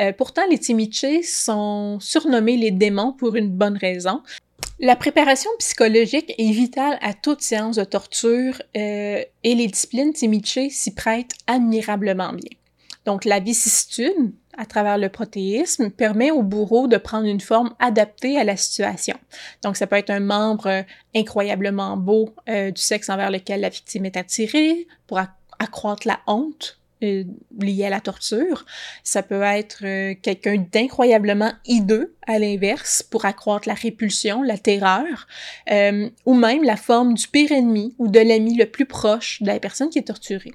Euh, 0.00 0.12
pourtant, 0.12 0.42
les 0.50 0.58
Timiche 0.58 1.22
sont 1.22 1.98
surnommés 2.00 2.56
les 2.56 2.72
démons 2.72 3.12
pour 3.12 3.36
une 3.36 3.50
bonne 3.50 3.76
raison. 3.76 4.20
La 4.78 4.94
préparation 4.94 5.50
psychologique 5.58 6.34
est 6.36 6.50
vitale 6.50 6.98
à 7.00 7.14
toute 7.14 7.40
séance 7.40 7.76
de 7.76 7.84
torture 7.84 8.60
euh, 8.76 9.24
et 9.42 9.54
les 9.54 9.68
disciplines 9.68 10.12
Timiche 10.12 10.68
s'y 10.68 10.94
prêtent 10.94 11.32
admirablement 11.46 12.34
bien. 12.34 12.50
Donc 13.06 13.24
la 13.24 13.40
vicissitude, 13.40 14.34
à 14.58 14.66
travers 14.66 14.98
le 14.98 15.08
protéisme, 15.08 15.90
permet 15.90 16.30
au 16.30 16.42
bourreau 16.42 16.88
de 16.88 16.98
prendre 16.98 17.26
une 17.26 17.40
forme 17.40 17.74
adaptée 17.78 18.38
à 18.38 18.44
la 18.44 18.56
situation. 18.58 19.16
Donc 19.62 19.78
ça 19.78 19.86
peut 19.86 19.96
être 19.96 20.10
un 20.10 20.20
membre 20.20 20.84
incroyablement 21.14 21.96
beau 21.96 22.34
euh, 22.48 22.70
du 22.70 22.82
sexe 22.82 23.08
envers 23.08 23.30
lequel 23.30 23.62
la 23.62 23.70
victime 23.70 24.04
est 24.04 24.18
attirée 24.18 24.86
pour 25.06 25.18
accroître 25.58 26.06
la 26.06 26.20
honte 26.26 26.78
euh, 27.02 27.24
lié 27.60 27.84
à 27.84 27.90
la 27.90 28.00
torture. 28.00 28.64
Ça 29.02 29.22
peut 29.22 29.42
être 29.42 29.84
euh, 29.84 30.14
quelqu'un 30.22 30.64
d'incroyablement 30.72 31.52
hideux, 31.66 32.14
à 32.26 32.38
l'inverse, 32.38 33.02
pour 33.02 33.26
accroître 33.26 33.68
la 33.68 33.74
répulsion, 33.74 34.42
la 34.42 34.56
terreur, 34.56 35.26
euh, 35.70 36.08
ou 36.24 36.32
même 36.32 36.64
la 36.64 36.76
forme 36.76 37.12
du 37.12 37.28
pire 37.28 37.52
ennemi 37.52 37.94
ou 37.98 38.08
de 38.08 38.20
l'ami 38.20 38.56
le 38.56 38.64
plus 38.64 38.86
proche 38.86 39.42
de 39.42 39.48
la 39.48 39.60
personne 39.60 39.90
qui 39.90 39.98
est 39.98 40.08
torturée. 40.08 40.54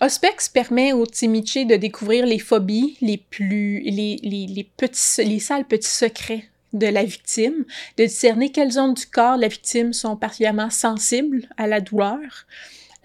Ospex 0.00 0.48
permet 0.48 0.94
au 0.94 1.04
Timiche 1.04 1.66
de 1.66 1.76
découvrir 1.76 2.24
les 2.24 2.38
phobies 2.38 2.96
les 3.02 3.18
plus, 3.18 3.80
les, 3.80 4.16
les, 4.22 4.68
petits, 4.76 5.22
les 5.24 5.38
sales 5.38 5.66
petits 5.66 5.86
secrets 5.86 6.44
de 6.72 6.86
la 6.86 7.04
victime, 7.04 7.66
de 7.98 8.04
discerner 8.04 8.50
quelles 8.50 8.72
zones 8.72 8.94
du 8.94 9.06
corps 9.06 9.36
la 9.36 9.48
victime 9.48 9.92
sont 9.92 10.16
particulièrement 10.16 10.70
sensibles 10.70 11.46
à 11.56 11.66
la 11.66 11.80
douleur, 11.80 12.46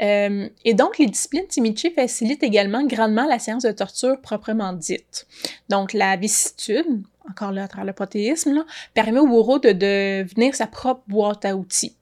euh, 0.01 0.47
et 0.65 0.73
donc, 0.73 0.97
les 0.97 1.07
disciplines 1.07 1.47
Timichi 1.47 1.91
facilitent 1.91 2.43
également 2.43 2.85
grandement 2.85 3.25
la 3.25 3.39
séance 3.39 3.63
de 3.63 3.71
torture 3.71 4.19
proprement 4.21 4.73
dite. 4.73 5.27
Donc, 5.67 5.93
la 5.93 6.15
vicissitude, 6.15 7.03
encore 7.29 7.51
là 7.51 7.63
à 7.63 7.67
travers 7.67 7.85
le 7.85 7.93
protéisme, 7.93 8.65
permet 8.93 9.19
au 9.19 9.27
bourreau 9.27 9.59
de 9.59 9.71
devenir 9.71 10.55
sa 10.55 10.67
propre 10.67 11.03
boîte 11.07 11.45
à 11.45 11.55
outils 11.55 11.95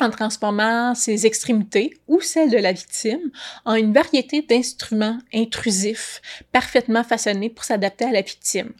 en 0.00 0.10
transformant 0.10 0.94
ses 0.94 1.26
extrémités 1.26 1.96
ou 2.08 2.20
celles 2.20 2.50
de 2.50 2.58
la 2.58 2.72
victime 2.72 3.30
en 3.64 3.74
une 3.74 3.92
variété 3.92 4.42
d'instruments 4.42 5.18
intrusifs 5.32 6.20
parfaitement 6.50 7.04
façonnés 7.04 7.50
pour 7.50 7.64
s'adapter 7.64 8.06
à 8.06 8.10
la 8.10 8.22
victime 8.22 8.72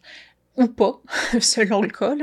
ou 0.57 0.67
pas, 0.67 1.01
selon 1.41 1.83
le 1.83 1.89
cas. 1.89 2.15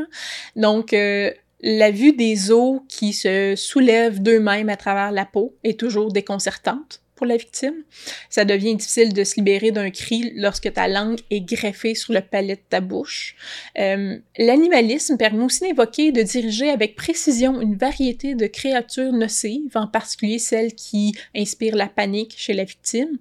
Donc, 0.55 0.93
euh, 0.93 1.31
la 1.62 1.92
vue 1.92 2.13
des 2.13 2.51
os 2.51 2.82
qui 2.88 3.13
se 3.13 3.56
soulèvent 3.56 4.22
d'eux-mêmes 4.22 4.70
à 4.70 4.78
travers 4.78 5.12
la 5.12 5.25
peau 5.25 5.56
est 5.63 5.80
toujours 5.80 6.12
déconcertante 6.12 7.01
pour 7.20 7.25
la 7.25 7.36
victime. 7.36 7.84
Ça 8.30 8.46
devient 8.46 8.78
difficile 8.78 9.13
de 9.13 9.25
se 9.25 9.36
libérer 9.36 9.72
d'un 9.72 9.92
cri 9.92 10.32
lorsque 10.36 10.72
ta 10.72 10.88
langue 10.88 11.20
est 11.30 11.42
greffée 11.42 11.94
sur 11.94 12.13
le 12.13 12.22
palais 12.22 12.56
de 12.56 12.62
ta 12.70 12.80
bouche. 12.80 13.36
Euh, 13.78 14.18
l'animalisme 14.38 15.18
permet 15.18 15.44
aussi 15.44 15.68
d'évoquer 15.68 16.08
et 16.08 16.12
de 16.13 16.22
diriger 16.22 16.70
avec 16.70 16.96
précision 16.96 17.60
une 17.60 17.75
variété 17.75 18.36
de 18.36 18.48
créatures 18.48 19.12
nocives, 19.12 19.75
en 19.75 19.88
particulier 19.88 20.39
celles 20.39 20.74
qui 20.74 21.13
inspirent 21.36 21.75
la 21.75 21.88
panique 21.88 22.36
chez 22.38 22.54
la 22.54 22.63
victime, 22.63 23.18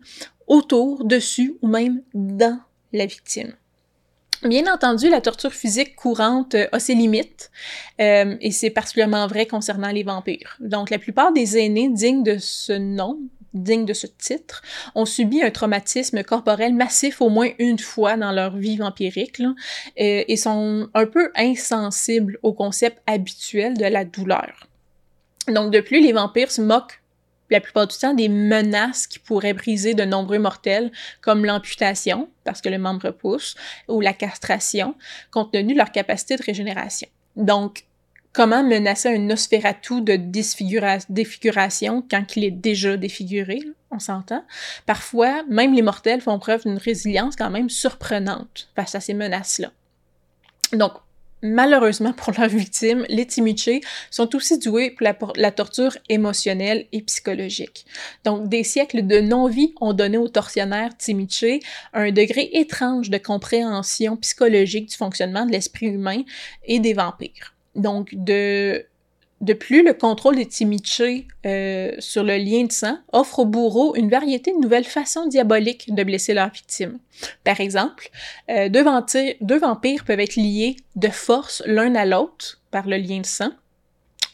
autour, 0.46 1.04
dessus 1.04 1.56
ou 1.60 1.66
même 1.66 2.02
dans 2.14 2.60
la 2.92 3.04
victime. 3.04 3.52
Bien 4.44 4.72
entendu, 4.72 5.08
la 5.08 5.20
torture 5.20 5.52
physique 5.52 5.96
courante 5.96 6.54
euh, 6.54 6.68
a 6.70 6.78
ses 6.78 6.94
limites, 6.94 7.50
euh, 8.00 8.36
et 8.40 8.52
c'est 8.52 8.70
particulièrement 8.70 9.26
vrai 9.26 9.46
concernant 9.46 9.90
les 9.90 10.04
vampires. 10.04 10.56
Donc, 10.60 10.90
la 10.90 10.98
plupart 10.98 11.32
des 11.32 11.58
aînés 11.58 11.88
dignes 11.88 12.22
de 12.22 12.36
ce 12.38 12.72
nom, 12.72 13.18
dignes 13.52 13.84
de 13.84 13.92
ce 13.92 14.06
titre, 14.06 14.62
ont 14.94 15.06
subi 15.06 15.42
un 15.42 15.50
traumatisme 15.50 16.22
corporel 16.22 16.72
massif 16.72 17.20
au 17.20 17.30
moins 17.30 17.50
une 17.58 17.80
fois 17.80 18.16
dans 18.16 18.30
leur 18.30 18.56
vie 18.56 18.76
vampirique, 18.76 19.40
euh, 19.40 19.52
et 19.96 20.36
sont 20.36 20.88
un 20.94 21.06
peu 21.06 21.32
insensibles 21.34 22.38
au 22.44 22.52
concept 22.52 23.02
habituel 23.08 23.76
de 23.76 23.86
la 23.86 24.04
douleur. 24.04 24.68
Donc, 25.48 25.72
de 25.72 25.80
plus, 25.80 26.00
les 26.00 26.12
vampires 26.12 26.52
se 26.52 26.62
moquent 26.62 27.00
la 27.50 27.60
plupart 27.60 27.86
du 27.86 27.96
temps 27.96 28.14
des 28.14 28.28
menaces 28.28 29.06
qui 29.06 29.18
pourraient 29.18 29.54
briser 29.54 29.94
de 29.94 30.04
nombreux 30.04 30.38
mortels, 30.38 30.92
comme 31.20 31.44
l'amputation, 31.44 32.28
parce 32.44 32.60
que 32.60 32.68
le 32.68 32.78
membre 32.78 33.10
pousse, 33.10 33.54
ou 33.88 34.00
la 34.00 34.12
castration, 34.12 34.94
compte 35.30 35.52
tenu 35.52 35.72
de 35.72 35.78
leur 35.78 35.92
capacité 35.92 36.36
de 36.36 36.42
régénération. 36.42 37.08
Donc, 37.36 37.84
comment 38.32 38.62
menacer 38.62 39.14
un 39.14 39.18
Nosferatu 39.18 40.02
de 40.02 40.16
défiguration 40.16 42.04
quand 42.08 42.36
il 42.36 42.44
est 42.44 42.50
déjà 42.50 42.96
défiguré, 42.96 43.60
on 43.90 43.98
s'entend? 43.98 44.44
Parfois, 44.86 45.42
même 45.48 45.74
les 45.74 45.82
mortels 45.82 46.20
font 46.20 46.38
preuve 46.38 46.62
d'une 46.62 46.78
résilience 46.78 47.36
quand 47.36 47.50
même 47.50 47.70
surprenante 47.70 48.68
face 48.76 48.94
à 48.94 49.00
ces 49.00 49.14
menaces-là. 49.14 49.72
Donc, 50.72 50.92
Malheureusement 51.42 52.12
pour 52.12 52.32
leurs 52.32 52.48
victimes, 52.48 53.04
les 53.08 53.26
Timiche 53.26 53.80
sont 54.10 54.34
aussi 54.34 54.58
doués 54.58 54.90
pour 54.90 55.32
la, 55.36 55.52
torture 55.52 55.96
émotionnelle 56.08 56.86
et 56.92 57.02
psychologique. 57.02 57.86
Donc, 58.24 58.48
des 58.48 58.64
siècles 58.64 59.06
de 59.06 59.20
non-vie 59.20 59.72
ont 59.80 59.92
donné 59.92 60.18
aux 60.18 60.28
tortionnaires 60.28 60.96
Timiche 60.96 61.60
un 61.92 62.10
degré 62.10 62.50
étrange 62.54 63.10
de 63.10 63.18
compréhension 63.18 64.16
psychologique 64.16 64.88
du 64.90 64.96
fonctionnement 64.96 65.46
de 65.46 65.52
l'esprit 65.52 65.86
humain 65.86 66.22
et 66.64 66.80
des 66.80 66.94
vampires. 66.94 67.54
Donc, 67.76 68.08
de 68.12 68.84
de 69.40 69.52
plus, 69.52 69.84
le 69.84 69.94
contrôle 69.94 70.36
des 70.36 70.46
Timiche 70.46 71.02
euh, 71.46 71.92
sur 72.00 72.24
le 72.24 72.36
lien 72.36 72.64
de 72.64 72.72
sang 72.72 72.98
offre 73.12 73.40
aux 73.40 73.44
bourreaux 73.44 73.94
une 73.94 74.10
variété 74.10 74.52
de 74.52 74.58
nouvelles 74.58 74.84
façons 74.84 75.26
diaboliques 75.26 75.94
de 75.94 76.02
blesser 76.02 76.34
leurs 76.34 76.50
victimes. 76.50 76.98
Par 77.44 77.60
exemple, 77.60 78.10
euh, 78.50 78.68
deux, 78.68 78.82
vampires 78.82 80.04
peuvent 80.04 80.20
être 80.20 80.36
liés 80.36 80.76
de 80.96 81.08
force 81.08 81.62
l'un 81.66 81.94
à 81.94 82.04
l'autre 82.04 82.60
par 82.72 82.88
le 82.88 82.96
lien 82.96 83.20
de 83.20 83.26
sang, 83.26 83.50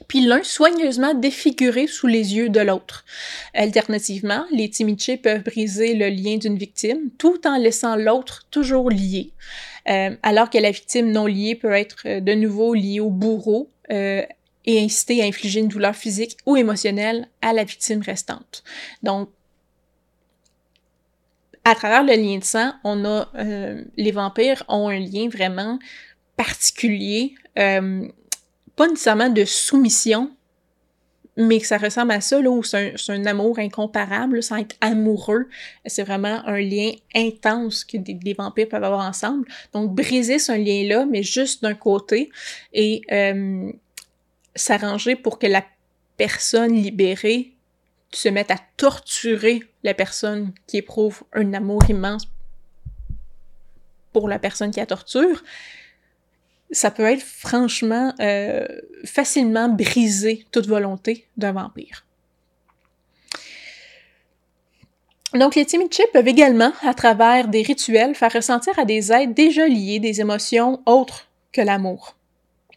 puis 0.09 0.23
l'un 0.23 0.43
soigneusement 0.43 1.13
défiguré 1.13 1.87
sous 1.87 2.07
les 2.07 2.35
yeux 2.37 2.49
de 2.49 2.61
l'autre. 2.61 3.05
Alternativement, 3.53 4.45
les 4.51 4.71
Timiche 4.71 5.21
peuvent 5.23 5.45
briser 5.45 5.95
le 5.95 6.09
lien 6.09 6.39
d'une 6.39 6.57
victime 6.57 7.11
tout 7.19 7.47
en 7.47 7.59
laissant 7.59 7.97
l'autre 7.97 8.47
toujours 8.51 8.89
lié, 8.89 9.33
euh, 9.91 10.17
alors 10.23 10.49
que 10.49 10.59
la 10.59 10.71
victime 10.71 11.13
non 11.13 11.27
liée 11.27 11.57
peut 11.57 11.73
être 11.73 12.03
euh, 12.07 12.21
de 12.21 12.33
nouveau 12.33 12.73
liée 12.73 13.01
au 13.01 13.11
bourreau 13.11 13.69
et 14.65 14.83
inciter 14.83 15.23
à 15.23 15.27
infliger 15.27 15.61
une 15.61 15.69
douleur 15.69 15.95
physique 15.95 16.37
ou 16.47 16.57
émotionnelle 16.57 17.29
à 17.43 17.53
la 17.53 17.65
victime 17.65 18.01
restante. 18.03 18.65
Donc, 19.03 19.31
à 21.65 21.75
travers 21.75 22.03
le 22.03 22.15
lien 22.15 22.39
de 22.39 22.45
sang, 22.45 22.73
on 22.85 23.05
a 23.05 23.29
les 23.97 24.11
vampires 24.11 24.65
ont 24.69 24.89
un 24.89 24.99
lien 24.99 25.29
vraiment 25.29 25.79
particulier 26.37 27.35
pas 28.77 28.89
nécessairement 28.89 29.31
de 29.31 29.45
soumission, 29.45 30.31
mais 31.37 31.59
que 31.59 31.67
ça 31.67 31.79
ressemble 31.79 32.13
à 32.13 32.21
ça, 32.21 32.41
là, 32.41 32.49
où 32.49 32.63
c'est 32.63 32.95
un, 33.09 33.27
amour 33.27 33.59
incomparable, 33.59 34.43
sans 34.43 34.57
être 34.57 34.77
amoureux. 34.81 35.49
C'est 35.85 36.05
vraiment 36.05 36.47
un 36.47 36.61
lien 36.61 36.93
intense 37.15 37.85
que 37.85 37.97
des, 37.97 38.35
vampires 38.35 38.69
peuvent 38.69 38.85
avoir 38.85 39.07
ensemble. 39.07 39.49
Donc, 39.73 39.95
briser 39.95 40.39
ce 40.39 40.53
lien-là, 40.53 41.07
mais 41.07 41.25
juste 41.25 41.63
d'un 41.63 41.75
côté, 41.75 42.31
et 42.73 43.03
euh, 43.11 43.73
s'arranger 44.55 45.17
pour 45.17 45.39
que 45.39 45.47
la 45.47 45.65
personne 46.17 46.73
libérée 46.73 47.53
se 48.13 48.29
mette 48.29 48.51
à 48.51 48.59
torturer 48.77 49.63
la 49.83 49.95
personne 49.95 50.53
qui 50.67 50.79
éprouve 50.79 51.23
un 51.33 51.53
amour 51.55 51.83
immense 51.89 52.29
pour 54.13 54.29
la 54.29 54.39
personne 54.39 54.71
qui 54.71 54.81
a 54.81 54.87
torture, 54.87 55.43
ça 56.71 56.91
peut 56.91 57.05
être 57.05 57.23
franchement 57.23 58.15
euh, 58.21 58.67
facilement 59.05 59.69
briser 59.69 60.47
toute 60.53 60.67
volonté 60.67 61.27
d'un 61.37 61.53
vampire. 61.53 62.05
Donc, 65.35 65.57
les 65.57 65.67
Timiche 65.67 66.01
peuvent 66.13 66.29
également, 66.29 66.73
à 66.83 66.95
travers 66.95 67.49
des 67.49 67.63
rituels, 67.63 68.15
faire 68.15 68.33
ressentir 68.33 68.79
à 68.79 68.85
des 68.85 69.13
êtres 69.13 69.35
déjà 69.35 69.67
liés 69.67 69.99
des 69.99 70.21
émotions 70.21 70.81
autres 70.87 71.27
que 71.51 71.61
l'amour. 71.61 72.17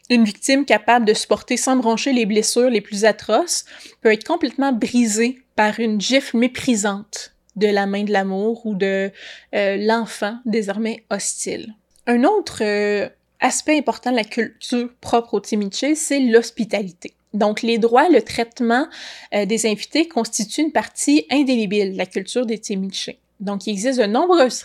Une 0.09 0.23
victime 0.23 0.65
capable 0.65 1.05
de 1.05 1.13
supporter 1.13 1.57
sans 1.57 1.75
broncher 1.75 2.13
les 2.13 2.25
blessures 2.25 2.69
les 2.69 2.81
plus 2.81 3.03
atroces 3.03 3.65
peut 4.01 4.13
être 4.13 4.23
complètement 4.23 4.71
brisée 4.71 5.39
par 5.55 5.79
une 5.79 5.99
gifle 5.99 6.37
méprisante 6.37 7.33
de 7.57 7.67
la 7.67 7.87
main 7.87 8.03
de 8.03 8.13
l'amour 8.13 8.65
ou 8.65 8.75
de 8.75 9.11
euh, 9.55 9.77
l'enfant 9.77 10.37
désormais 10.45 11.03
hostile. 11.09 11.73
Un 12.05 12.23
autre 12.23 12.63
euh, 12.63 13.09
aspect 13.41 13.77
important 13.77 14.11
de 14.11 14.15
la 14.15 14.23
culture 14.23 14.89
propre 15.01 15.33
au 15.33 15.39
Timiche, 15.41 15.95
c'est 15.95 16.19
l'hospitalité. 16.19 17.13
Donc, 17.33 17.61
les 17.61 17.77
droits, 17.77 18.09
le 18.09 18.21
traitement 18.21 18.87
euh, 19.33 19.45
des 19.45 19.65
invités 19.65 20.07
constituent 20.07 20.61
une 20.61 20.71
partie 20.71 21.25
indélébile 21.29 21.93
de 21.93 21.97
la 21.97 22.05
culture 22.05 22.45
des 22.45 22.59
Timiche. 22.59 23.09
Donc, 23.39 23.67
il 23.67 23.71
existe 23.71 23.99
de 23.99 24.05
nombreuses, 24.05 24.63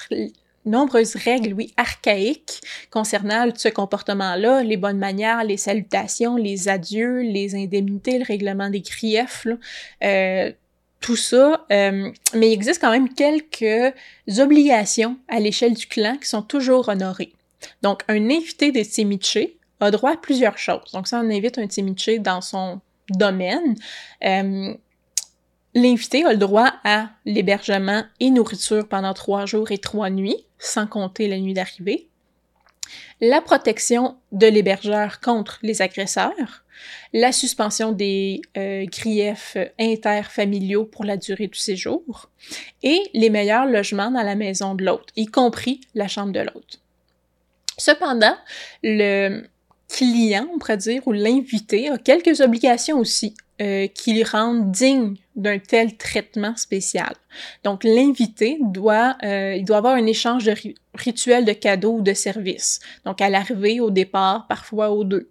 nombreuses 0.65 1.17
règles, 1.17 1.53
oui, 1.55 1.73
archaïques 1.77 2.61
concernant 2.91 3.49
ce 3.55 3.69
comportement-là, 3.69 4.63
les 4.63 4.77
bonnes 4.77 4.99
manières, 4.99 5.45
les 5.45 5.57
salutations, 5.57 6.37
les 6.37 6.69
adieux, 6.69 7.21
les 7.21 7.55
indemnités, 7.55 8.19
le 8.19 8.25
règlement 8.25 8.71
des 8.71 8.81
griefs, 8.81 9.47
euh, 10.05 10.53
tout 11.01 11.17
ça. 11.17 11.67
Euh, 11.73 12.11
mais 12.35 12.51
il 12.51 12.53
existe 12.53 12.81
quand 12.81 12.91
même 12.91 13.13
quelques 13.13 13.95
obligations 14.39 15.17
à 15.29 15.41
l'échelle 15.41 15.75
du 15.75 15.87
clan 15.87 16.17
qui 16.17 16.29
sont 16.29 16.43
toujours 16.43 16.89
honorées. 16.89 17.33
Donc, 17.83 18.03
un 18.09 18.31
invité 18.31 18.73
de 18.73 18.83
Timiche 18.83 19.39
a 19.81 19.91
droit 19.91 20.13
à 20.13 20.17
plusieurs 20.17 20.59
choses. 20.59 20.93
Donc, 20.93 21.09
ça, 21.09 21.21
on 21.23 21.31
invite 21.31 21.59
un 21.59 21.67
Timiche 21.67 22.19
dans 22.21 22.41
son 22.41 22.81
domaine. 23.11 23.77
Euh, 24.25 24.75
l'invité 25.75 26.25
a 26.25 26.33
le 26.33 26.39
droit 26.39 26.73
à 26.85 27.11
l'hébergement 27.25 28.05
et 28.21 28.31
nourriture 28.31 28.87
pendant 28.87 29.15
trois 29.15 29.47
jours 29.47 29.71
et 29.71 29.79
trois 29.79 30.11
nuits, 30.11 30.47
sans 30.59 30.87
compter 30.87 31.29
la 31.29 31.39
nuit 31.39 31.55
d'arrivée. 31.55 32.09
La 33.21 33.41
protection 33.41 34.17
de 34.33 34.47
l'hébergeur 34.47 35.21
contre 35.21 35.59
les 35.63 35.81
agresseurs, 35.81 36.65
la 37.13 37.33
suspension 37.33 37.93
des 37.93 38.43
euh, 38.57 38.85
griefs 38.87 39.57
interfamiliaux 39.79 40.85
pour 40.85 41.05
la 41.05 41.17
durée 41.17 41.47
du 41.47 41.59
séjour 41.59 42.31
et 42.83 43.01
les 43.15 43.31
meilleurs 43.31 43.67
logements 43.67 44.11
dans 44.11 44.23
la 44.23 44.35
maison 44.35 44.75
de 44.75 44.85
l'hôte, 44.85 45.09
y 45.17 45.27
compris 45.27 45.81
la 45.95 46.09
chambre 46.09 46.33
de 46.33 46.41
l'hôte. 46.41 46.81
Cependant, 47.79 48.37
le 48.83 49.45
client, 49.89 50.49
on 50.53 50.59
pourrait 50.59 50.77
dire, 50.77 51.07
ou 51.07 51.13
l'invité 51.13 51.89
a 51.89 51.99
quelques 51.99 52.41
obligations 52.41 52.99
aussi 52.99 53.35
euh, 53.61 53.87
qui 53.87 54.15
le 54.15 54.29
rendent 54.29 54.71
digne 54.71 55.17
d'un 55.37 55.59
tel 55.59 55.97
traitement 55.97 56.57
spécial. 56.57 57.15
Donc, 57.65 57.85
l'invité 57.85 58.59
doit, 58.61 59.17
euh, 59.23 59.55
il 59.57 59.65
doit 59.65 59.79
avoir 59.79 59.95
un 59.95 60.07
échange 60.07 60.45
de 60.45 60.55
rituel 60.95 61.45
de 61.45 61.53
cadeaux 61.53 61.99
ou 61.99 62.03
de 62.03 62.13
services. 62.13 62.81
Donc, 63.05 63.21
à 63.21 63.31
l'arrivée, 63.31 63.81
au 63.81 63.91
départ, 63.91 64.47
parfois 64.49 64.91
aux 64.91 65.05
deux. 65.05 65.31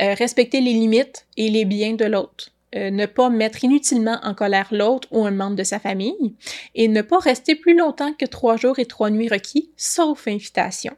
Euh, 0.00 0.14
respecter 0.14 0.60
les 0.60 0.72
limites 0.72 1.26
et 1.36 1.48
les 1.48 1.64
biens 1.64 1.94
de 1.94 2.04
l'autre. 2.04 2.50
ne 2.72 3.06
pas 3.06 3.30
mettre 3.30 3.64
inutilement 3.64 4.20
en 4.22 4.32
colère 4.32 4.68
l'autre 4.70 5.08
ou 5.10 5.26
un 5.26 5.32
membre 5.32 5.56
de 5.56 5.64
sa 5.64 5.80
famille, 5.80 6.36
et 6.76 6.86
ne 6.86 7.02
pas 7.02 7.18
rester 7.18 7.56
plus 7.56 7.76
longtemps 7.76 8.12
que 8.12 8.26
trois 8.26 8.56
jours 8.56 8.78
et 8.78 8.86
trois 8.86 9.10
nuits 9.10 9.28
requis, 9.28 9.70
sauf 9.76 10.28
invitation. 10.28 10.94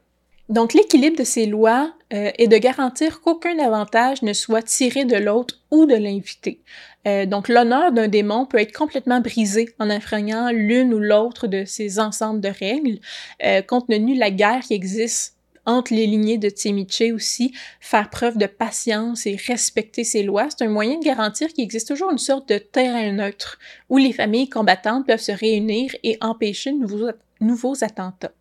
Donc 0.49 0.73
l'équilibre 0.73 1.17
de 1.17 1.23
ces 1.23 1.45
lois 1.45 1.93
euh, 2.13 2.31
est 2.37 2.47
de 2.47 2.57
garantir 2.57 3.21
qu'aucun 3.21 3.57
avantage 3.59 4.21
ne 4.23 4.33
soit 4.33 4.61
tiré 4.61 5.05
de 5.05 5.15
l'autre 5.15 5.61
ou 5.71 5.85
de 5.85 5.95
l'invité. 5.95 6.59
Euh, 7.07 7.25
donc 7.25 7.47
l'honneur 7.47 7.91
d'un 7.91 8.07
démon 8.09 8.45
peut 8.45 8.59
être 8.59 8.77
complètement 8.77 9.21
brisé 9.21 9.73
en 9.79 9.89
enfreignant 9.89 10.51
l'une 10.51 10.93
ou 10.93 10.99
l'autre 10.99 11.47
de 11.47 11.63
ces 11.65 11.99
ensembles 11.99 12.41
de 12.41 12.49
règles, 12.49 12.99
euh, 13.43 13.61
compte 13.61 13.87
tenu 13.87 14.15
de 14.15 14.19
la 14.19 14.31
guerre 14.31 14.61
qui 14.61 14.73
existe 14.73 15.37
entre 15.65 15.93
les 15.93 16.07
lignées 16.07 16.37
de 16.37 16.49
Timiche 16.49 17.13
aussi, 17.13 17.53
faire 17.79 18.09
preuve 18.09 18.37
de 18.37 18.47
patience 18.47 19.25
et 19.25 19.37
respecter 19.47 20.03
ces 20.03 20.21
lois, 20.21 20.49
c'est 20.49 20.65
un 20.65 20.69
moyen 20.69 20.99
de 20.99 21.05
garantir 21.05 21.47
qu'il 21.53 21.63
existe 21.63 21.87
toujours 21.87 22.11
une 22.11 22.17
sorte 22.17 22.49
de 22.49 22.57
terrain 22.57 23.13
neutre 23.13 23.59
où 23.87 23.97
les 23.97 24.11
familles 24.11 24.49
combattantes 24.49 25.07
peuvent 25.07 25.21
se 25.21 25.31
réunir 25.31 25.95
et 26.03 26.17
empêcher 26.19 26.73
de 26.73 26.79
nouveaux, 26.79 27.11
nouveaux 27.39 27.81
attentats. 27.81 28.33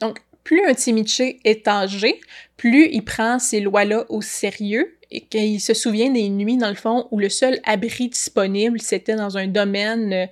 Donc, 0.00 0.22
plus 0.50 0.66
un 0.66 0.74
Timiche 0.74 1.22
est 1.44 1.68
âgé, 1.68 2.20
plus 2.56 2.88
il 2.90 3.04
prend 3.04 3.38
ces 3.38 3.60
lois-là 3.60 4.04
au 4.08 4.20
sérieux 4.20 4.98
et 5.12 5.20
qu'il 5.20 5.60
se 5.60 5.74
souvient 5.74 6.10
des 6.10 6.28
nuits, 6.28 6.56
dans 6.56 6.70
le 6.70 6.74
fond, 6.74 7.06
où 7.12 7.20
le 7.20 7.28
seul 7.28 7.60
abri 7.62 8.08
disponible, 8.08 8.80
c'était 8.80 9.14
dans 9.14 9.38
un 9.38 9.46
domaine 9.46 10.28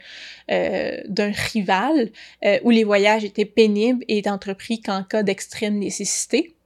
euh, 0.51 1.01
d'un 1.07 1.31
rival, 1.53 2.11
euh, 2.45 2.59
où 2.65 2.71
les 2.71 2.83
voyages 2.83 3.23
étaient 3.23 3.45
pénibles 3.45 4.05
et 4.09 4.21
entrepris 4.27 4.83
qu'en 4.83 5.05
cas 5.05 5.23
d'extrême 5.23 5.79
nécessité. 5.79 6.57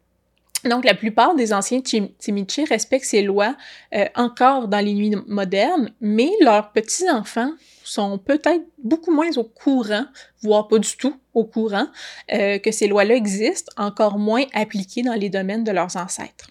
Donc, 0.64 0.86
la 0.86 0.94
plupart 0.94 1.34
des 1.34 1.52
anciens 1.52 1.82
Timiche 1.82 2.60
respectent 2.70 3.04
ces 3.04 3.20
lois 3.20 3.54
euh, 3.94 4.06
encore 4.14 4.66
dans 4.66 4.82
les 4.82 4.94
nuits 4.94 5.16
modernes, 5.26 5.90
mais 6.00 6.30
leurs 6.40 6.72
petits-enfants 6.72 7.52
sont 7.92 8.18
peut-être 8.18 8.64
beaucoup 8.82 9.12
moins 9.12 9.30
au 9.36 9.44
courant, 9.44 10.04
voire 10.42 10.68
pas 10.68 10.78
du 10.78 10.96
tout 10.96 11.14
au 11.34 11.44
courant, 11.44 11.86
euh, 12.32 12.58
que 12.58 12.72
ces 12.72 12.88
lois-là 12.88 13.14
existent, 13.14 13.72
encore 13.76 14.18
moins 14.18 14.44
appliquées 14.54 15.02
dans 15.02 15.14
les 15.14 15.28
domaines 15.28 15.64
de 15.64 15.72
leurs 15.72 15.96
ancêtres. 15.96 16.50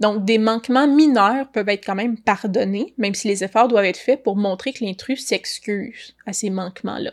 Donc, 0.00 0.24
des 0.24 0.38
manquements 0.38 0.86
mineurs 0.86 1.50
peuvent 1.50 1.68
être 1.68 1.84
quand 1.84 1.94
même 1.94 2.18
pardonnés, 2.18 2.94
même 2.96 3.14
si 3.14 3.28
les 3.28 3.44
efforts 3.44 3.68
doivent 3.68 3.84
être 3.84 3.98
faits 3.98 4.22
pour 4.22 4.36
montrer 4.36 4.72
que 4.72 4.84
l'intrus 4.84 5.24
s'excuse 5.24 6.14
à 6.26 6.32
ces 6.32 6.50
manquements-là. 6.50 7.12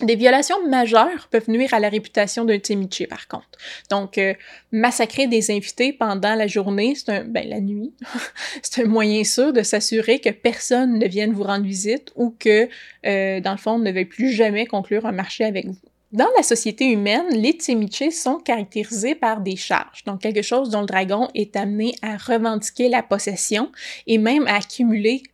Des 0.00 0.16
violations 0.16 0.66
majeures 0.68 1.28
peuvent 1.30 1.48
nuire 1.48 1.72
à 1.72 1.78
la 1.78 1.88
réputation 1.88 2.44
d'un 2.44 2.58
Timiche, 2.58 3.06
par 3.08 3.28
contre. 3.28 3.58
Donc, 3.90 4.18
euh, 4.18 4.34
massacrer 4.72 5.26
des 5.26 5.50
invités 5.50 5.92
pendant 5.92 6.34
la 6.34 6.46
journée, 6.46 6.94
c'est 6.96 7.10
un, 7.10 7.24
ben, 7.24 7.48
la 7.48 7.60
nuit, 7.60 7.92
c'est 8.62 8.82
un 8.82 8.88
moyen 8.88 9.22
sûr 9.22 9.52
de 9.52 9.62
s'assurer 9.62 10.18
que 10.18 10.30
personne 10.30 10.98
ne 10.98 11.06
vienne 11.06 11.32
vous 11.32 11.44
rendre 11.44 11.64
visite 11.64 12.12
ou 12.16 12.34
que, 12.38 12.68
euh, 13.06 13.40
dans 13.40 13.52
le 13.52 13.58
fond, 13.58 13.72
on 13.72 13.78
ne 13.78 13.92
veuille 13.92 14.04
plus 14.04 14.32
jamais 14.32 14.66
conclure 14.66 15.06
un 15.06 15.12
marché 15.12 15.44
avec 15.44 15.66
vous. 15.66 15.76
Dans 16.12 16.28
la 16.36 16.42
société 16.42 16.86
humaine, 16.90 17.26
les 17.30 17.56
Timiche 17.56 18.10
sont 18.10 18.38
caractérisés 18.38 19.14
par 19.14 19.40
des 19.40 19.56
charges, 19.56 20.04
donc 20.04 20.20
quelque 20.20 20.42
chose 20.42 20.70
dont 20.70 20.80
le 20.80 20.86
dragon 20.86 21.28
est 21.34 21.56
amené 21.56 21.94
à 22.02 22.16
revendiquer 22.16 22.88
la 22.88 23.02
possession 23.02 23.70
et 24.06 24.18
même 24.18 24.46
à 24.46 24.56
accumuler 24.56 25.24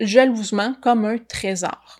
jalousement 0.00 0.74
comme 0.80 1.04
un 1.04 1.18
trésor. 1.18 1.97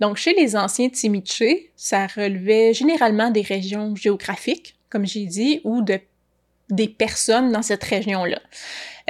Donc, 0.00 0.16
chez 0.16 0.34
les 0.34 0.56
anciens 0.56 0.88
Timiche, 0.88 1.42
ça 1.76 2.06
relevait 2.06 2.74
généralement 2.74 3.30
des 3.30 3.42
régions 3.42 3.94
géographiques, 3.96 4.76
comme 4.90 5.06
j'ai 5.06 5.26
dit, 5.26 5.60
ou 5.64 5.82
de, 5.82 5.98
des 6.70 6.88
personnes 6.88 7.52
dans 7.52 7.62
cette 7.62 7.84
région-là. 7.84 8.40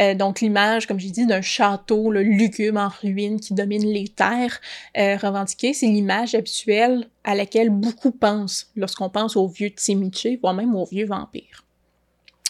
Euh, 0.00 0.14
donc, 0.14 0.40
l'image, 0.40 0.86
comme 0.86 0.98
j'ai 0.98 1.10
dit, 1.10 1.26
d'un 1.26 1.42
château 1.42 2.10
le 2.10 2.22
lugubre 2.22 2.80
en 2.80 2.88
ruine 2.88 3.40
qui 3.40 3.54
domine 3.54 3.86
les 3.86 4.08
terres 4.08 4.60
euh, 4.96 5.16
revendiquées, 5.16 5.74
c'est 5.74 5.86
l'image 5.86 6.34
habituelle 6.34 7.06
à 7.24 7.34
laquelle 7.34 7.70
beaucoup 7.70 8.10
pensent 8.10 8.70
lorsqu'on 8.76 9.10
pense 9.10 9.36
aux 9.36 9.48
vieux 9.48 9.70
Timiche, 9.70 10.26
voire 10.40 10.54
même 10.54 10.74
aux 10.74 10.86
vieux 10.86 11.06
vampires. 11.06 11.64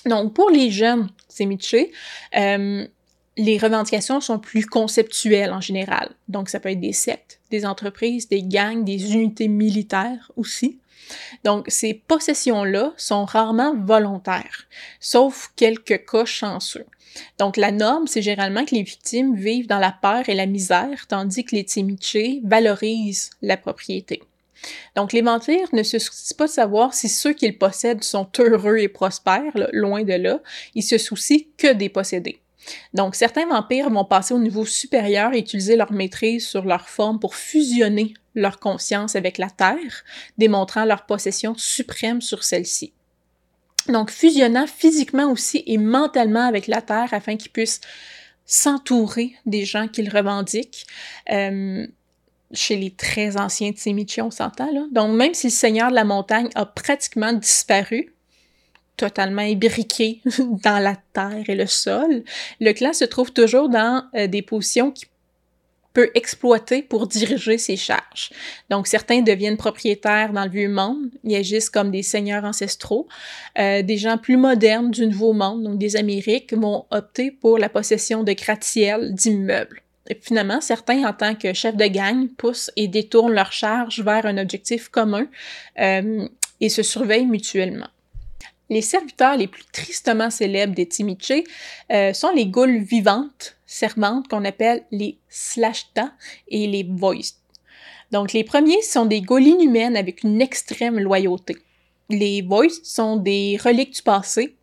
Donc, 0.06 0.34
pour 0.34 0.50
les 0.50 0.70
jeunes 0.70 1.08
Timiche, 1.28 1.76
euh, 2.36 2.86
les 3.42 3.58
revendications 3.58 4.20
sont 4.20 4.38
plus 4.38 4.66
conceptuelles 4.66 5.52
en 5.52 5.60
général. 5.60 6.10
Donc, 6.28 6.48
ça 6.48 6.60
peut 6.60 6.70
être 6.70 6.80
des 6.80 6.92
sectes, 6.92 7.40
des 7.50 7.66
entreprises, 7.66 8.28
des 8.28 8.42
gangs, 8.42 8.84
des 8.84 9.14
unités 9.14 9.48
militaires 9.48 10.30
aussi. 10.36 10.78
Donc, 11.44 11.66
ces 11.68 11.94
possessions-là 11.94 12.92
sont 12.96 13.24
rarement 13.24 13.74
volontaires, 13.74 14.66
sauf 15.00 15.52
quelques 15.56 16.06
cas 16.06 16.24
chanceux. 16.24 16.86
Donc, 17.38 17.56
la 17.56 17.72
norme, 17.72 18.06
c'est 18.06 18.22
généralement 18.22 18.64
que 18.64 18.74
les 18.74 18.82
victimes 18.82 19.34
vivent 19.34 19.66
dans 19.66 19.78
la 19.78 19.92
peur 19.92 20.28
et 20.28 20.34
la 20.34 20.46
misère, 20.46 21.06
tandis 21.08 21.44
que 21.44 21.54
les 21.54 21.64
Timiché 21.64 22.40
valorisent 22.44 23.30
la 23.42 23.56
propriété. 23.56 24.22
Donc, 24.96 25.12
les 25.12 25.22
vampires 25.22 25.68
ne 25.72 25.82
se 25.82 25.98
soucient 25.98 26.36
pas 26.36 26.46
de 26.46 26.52
savoir 26.52 26.94
si 26.94 27.08
ceux 27.08 27.32
qu'ils 27.32 27.58
possèdent 27.58 28.04
sont 28.04 28.28
heureux 28.38 28.78
et 28.78 28.88
prospères, 28.88 29.52
loin 29.72 30.04
de 30.04 30.14
là. 30.14 30.40
Ils 30.74 30.82
se 30.82 30.98
soucient 30.98 31.44
que 31.58 31.72
des 31.72 31.88
possédés. 31.88 32.41
Donc, 32.94 33.14
certains 33.14 33.46
vampires 33.46 33.90
vont 33.90 34.04
passer 34.04 34.34
au 34.34 34.38
niveau 34.38 34.64
supérieur 34.64 35.32
et 35.34 35.38
utiliser 35.38 35.76
leur 35.76 35.92
maîtrise 35.92 36.46
sur 36.46 36.64
leur 36.64 36.88
forme 36.88 37.18
pour 37.18 37.34
fusionner 37.34 38.14
leur 38.34 38.58
conscience 38.60 39.16
avec 39.16 39.38
la 39.38 39.50
Terre, 39.50 40.04
démontrant 40.38 40.84
leur 40.84 41.06
possession 41.06 41.54
suprême 41.56 42.20
sur 42.20 42.44
celle-ci. 42.44 42.92
Donc, 43.88 44.10
fusionnant 44.10 44.66
physiquement 44.66 45.30
aussi 45.30 45.62
et 45.66 45.78
mentalement 45.78 46.46
avec 46.46 46.66
la 46.66 46.82
Terre 46.82 47.12
afin 47.12 47.36
qu'ils 47.36 47.50
puissent 47.50 47.80
s'entourer 48.46 49.34
des 49.46 49.64
gens 49.64 49.88
qu'ils 49.88 50.10
revendiquent. 50.10 50.86
Euh, 51.30 51.86
chez 52.52 52.76
les 52.76 52.90
très 52.90 53.38
anciens 53.38 53.72
Tsimichi, 53.72 54.20
on 54.20 54.30
s'entend. 54.30 54.68
Donc, 54.90 55.16
même 55.16 55.34
si 55.34 55.46
le 55.46 55.52
Seigneur 55.52 55.90
de 55.90 55.94
la 55.94 56.04
montagne 56.04 56.50
a 56.54 56.66
pratiquement 56.66 57.32
disparu, 57.32 58.14
totalement 58.96 59.42
ébriqué 59.42 60.20
dans 60.64 60.78
la 60.78 60.96
terre 61.12 61.44
et 61.48 61.54
le 61.54 61.66
sol, 61.66 62.22
le 62.60 62.72
clan 62.72 62.92
se 62.92 63.04
trouve 63.04 63.32
toujours 63.32 63.68
dans 63.68 64.04
euh, 64.14 64.26
des 64.26 64.42
positions 64.42 64.90
qui 64.90 65.06
peut 65.92 66.10
exploiter 66.14 66.82
pour 66.82 67.06
diriger 67.06 67.58
ses 67.58 67.76
charges. 67.76 68.30
Donc, 68.70 68.86
certains 68.86 69.20
deviennent 69.20 69.56
propriétaires 69.56 70.32
dans 70.32 70.44
le 70.44 70.50
vieux 70.50 70.68
monde, 70.68 71.10
ils 71.24 71.36
agissent 71.36 71.70
comme 71.70 71.90
des 71.90 72.02
seigneurs 72.02 72.44
ancestraux. 72.44 73.08
Euh, 73.58 73.82
des 73.82 73.98
gens 73.98 74.18
plus 74.18 74.36
modernes 74.36 74.90
du 74.90 75.06
nouveau 75.06 75.32
monde, 75.32 75.62
donc 75.64 75.78
des 75.78 75.96
Amériques, 75.96 76.54
vont 76.54 76.86
opter 76.90 77.30
pour 77.30 77.58
la 77.58 77.68
possession 77.68 78.22
de 78.22 78.32
gratte-ciel 78.32 79.14
d'immeubles. 79.14 79.82
Et 80.08 80.18
finalement, 80.20 80.60
certains, 80.60 81.04
en 81.04 81.12
tant 81.12 81.34
que 81.34 81.52
chefs 81.52 81.76
de 81.76 81.86
gang, 81.86 82.28
poussent 82.28 82.70
et 82.76 82.88
détournent 82.88 83.34
leurs 83.34 83.52
charges 83.52 84.02
vers 84.02 84.26
un 84.26 84.38
objectif 84.38 84.88
commun 84.88 85.26
euh, 85.78 86.26
et 86.60 86.68
se 86.68 86.82
surveillent 86.82 87.26
mutuellement. 87.26 87.88
Les 88.72 88.80
serviteurs 88.80 89.36
les 89.36 89.48
plus 89.48 89.66
tristement 89.70 90.30
célèbres 90.30 90.74
des 90.74 90.88
Timiché 90.88 91.44
euh, 91.92 92.14
sont 92.14 92.30
les 92.30 92.46
goules 92.46 92.78
vivantes, 92.78 93.58
servantes, 93.66 94.28
qu'on 94.28 94.46
appelle 94.46 94.82
les 94.90 95.18
Slashta 95.28 96.14
et 96.48 96.66
les 96.66 96.82
Voiced. 96.82 97.36
Donc, 98.12 98.32
les 98.32 98.44
premiers 98.44 98.80
sont 98.80 99.04
des 99.04 99.20
goules 99.20 99.46
inhumaines 99.46 99.94
avec 99.94 100.22
une 100.22 100.40
extrême 100.40 100.98
loyauté. 100.98 101.58
Les 102.08 102.40
Voiced 102.40 102.82
sont 102.82 103.16
des 103.16 103.58
reliques 103.62 103.96
du 103.96 104.00
passé 104.00 104.56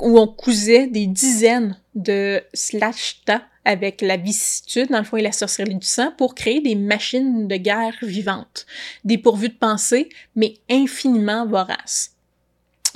où 0.00 0.18
on 0.18 0.26
cousait 0.26 0.86
des 0.86 1.06
dizaines 1.06 1.78
de 1.94 2.42
Slashta 2.54 3.42
avec 3.66 4.00
la 4.00 4.16
vicissitude, 4.16 4.88
dans 4.88 5.00
le 5.00 5.04
fond, 5.04 5.18
et 5.18 5.22
la 5.22 5.32
sorcellerie 5.32 5.74
du 5.74 5.86
sang 5.86 6.12
pour 6.16 6.34
créer 6.34 6.62
des 6.62 6.76
machines 6.76 7.46
de 7.46 7.56
guerre 7.56 7.98
vivantes, 8.00 8.64
dépourvues 9.04 9.50
de 9.50 9.58
pensée, 9.58 10.08
mais 10.34 10.54
infiniment 10.70 11.46
voraces 11.46 12.14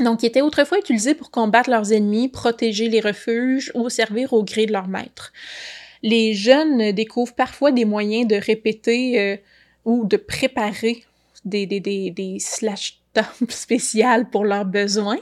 donc 0.03 0.21
qui 0.21 0.27
étaient 0.27 0.41
autrefois 0.41 0.79
utilisés 0.79 1.15
pour 1.15 1.31
combattre 1.31 1.71
leurs 1.71 1.93
ennemis, 1.93 2.29
protéger 2.29 2.89
les 2.89 3.01
refuges 3.01 3.71
ou 3.75 3.89
servir 3.89 4.33
au 4.33 4.43
gré 4.43 4.67
de 4.67 4.73
leur 4.73 4.89
maître. 4.89 5.33
Les 6.03 6.35
jeunes 6.35 6.93
découvrent 6.93 7.35
parfois 7.35 7.71
des 7.71 7.85
moyens 7.85 8.27
de 8.27 8.37
répéter 8.37 9.21
euh, 9.21 9.37
ou 9.85 10.05
de 10.05 10.17
préparer 10.17 11.05
des, 11.45 11.67
des, 11.67 11.81
des, 11.81 12.11
des 12.11 12.39
spéciales 13.49 14.29
pour 14.31 14.45
leurs 14.45 14.65
besoins. 14.65 15.19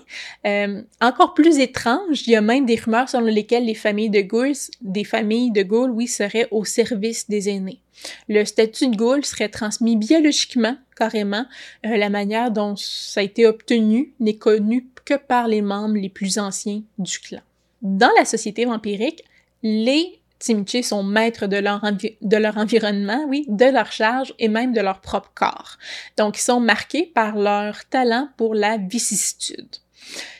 Euh, 0.46 0.82
encore 1.00 1.34
plus 1.34 1.58
étrange, 1.58 2.26
il 2.26 2.30
y 2.30 2.36
a 2.36 2.40
même 2.40 2.66
des 2.66 2.76
rumeurs 2.76 3.08
selon 3.08 3.26
lesquelles 3.26 3.66
les 3.66 3.74
familles 3.74 4.10
de 4.10 4.20
ghouls, 4.20 4.70
des 4.80 5.04
familles 5.04 5.50
de 5.50 5.62
ghouls, 5.62 5.90
oui, 5.90 6.06
seraient 6.06 6.48
au 6.50 6.64
service 6.64 7.28
des 7.28 7.48
aînés. 7.48 7.80
Le 8.28 8.44
statut 8.44 8.88
de 8.88 8.96
ghoul 8.96 9.24
serait 9.24 9.48
transmis 9.48 9.96
biologiquement, 9.96 10.76
carrément. 10.96 11.46
Euh, 11.86 11.96
la 11.96 12.10
manière 12.10 12.50
dont 12.50 12.74
ça 12.76 13.20
a 13.20 13.22
été 13.22 13.46
obtenu 13.46 14.12
n'est 14.20 14.36
connue 14.36 14.86
que 15.04 15.14
par 15.14 15.48
les 15.48 15.62
membres 15.62 15.96
les 15.96 16.08
plus 16.08 16.38
anciens 16.38 16.82
du 16.98 17.18
clan. 17.18 17.40
Dans 17.82 18.10
la 18.18 18.24
société 18.24 18.64
vampirique, 18.64 19.24
les 19.62 20.20
Timiché 20.40 20.82
sont 20.82 21.02
maîtres 21.02 21.46
de 21.46 21.58
leur, 21.58 21.82
de 21.82 22.36
leur 22.38 22.56
environnement, 22.56 23.26
oui, 23.28 23.44
de 23.48 23.66
leur 23.66 23.92
charge 23.92 24.34
et 24.38 24.48
même 24.48 24.72
de 24.72 24.80
leur 24.80 25.02
propre 25.02 25.30
corps. 25.34 25.76
Donc, 26.16 26.38
ils 26.38 26.42
sont 26.42 26.60
marqués 26.60 27.04
par 27.14 27.36
leur 27.36 27.84
talent 27.90 28.30
pour 28.38 28.54
la 28.54 28.78
vicissitude. 28.78 29.68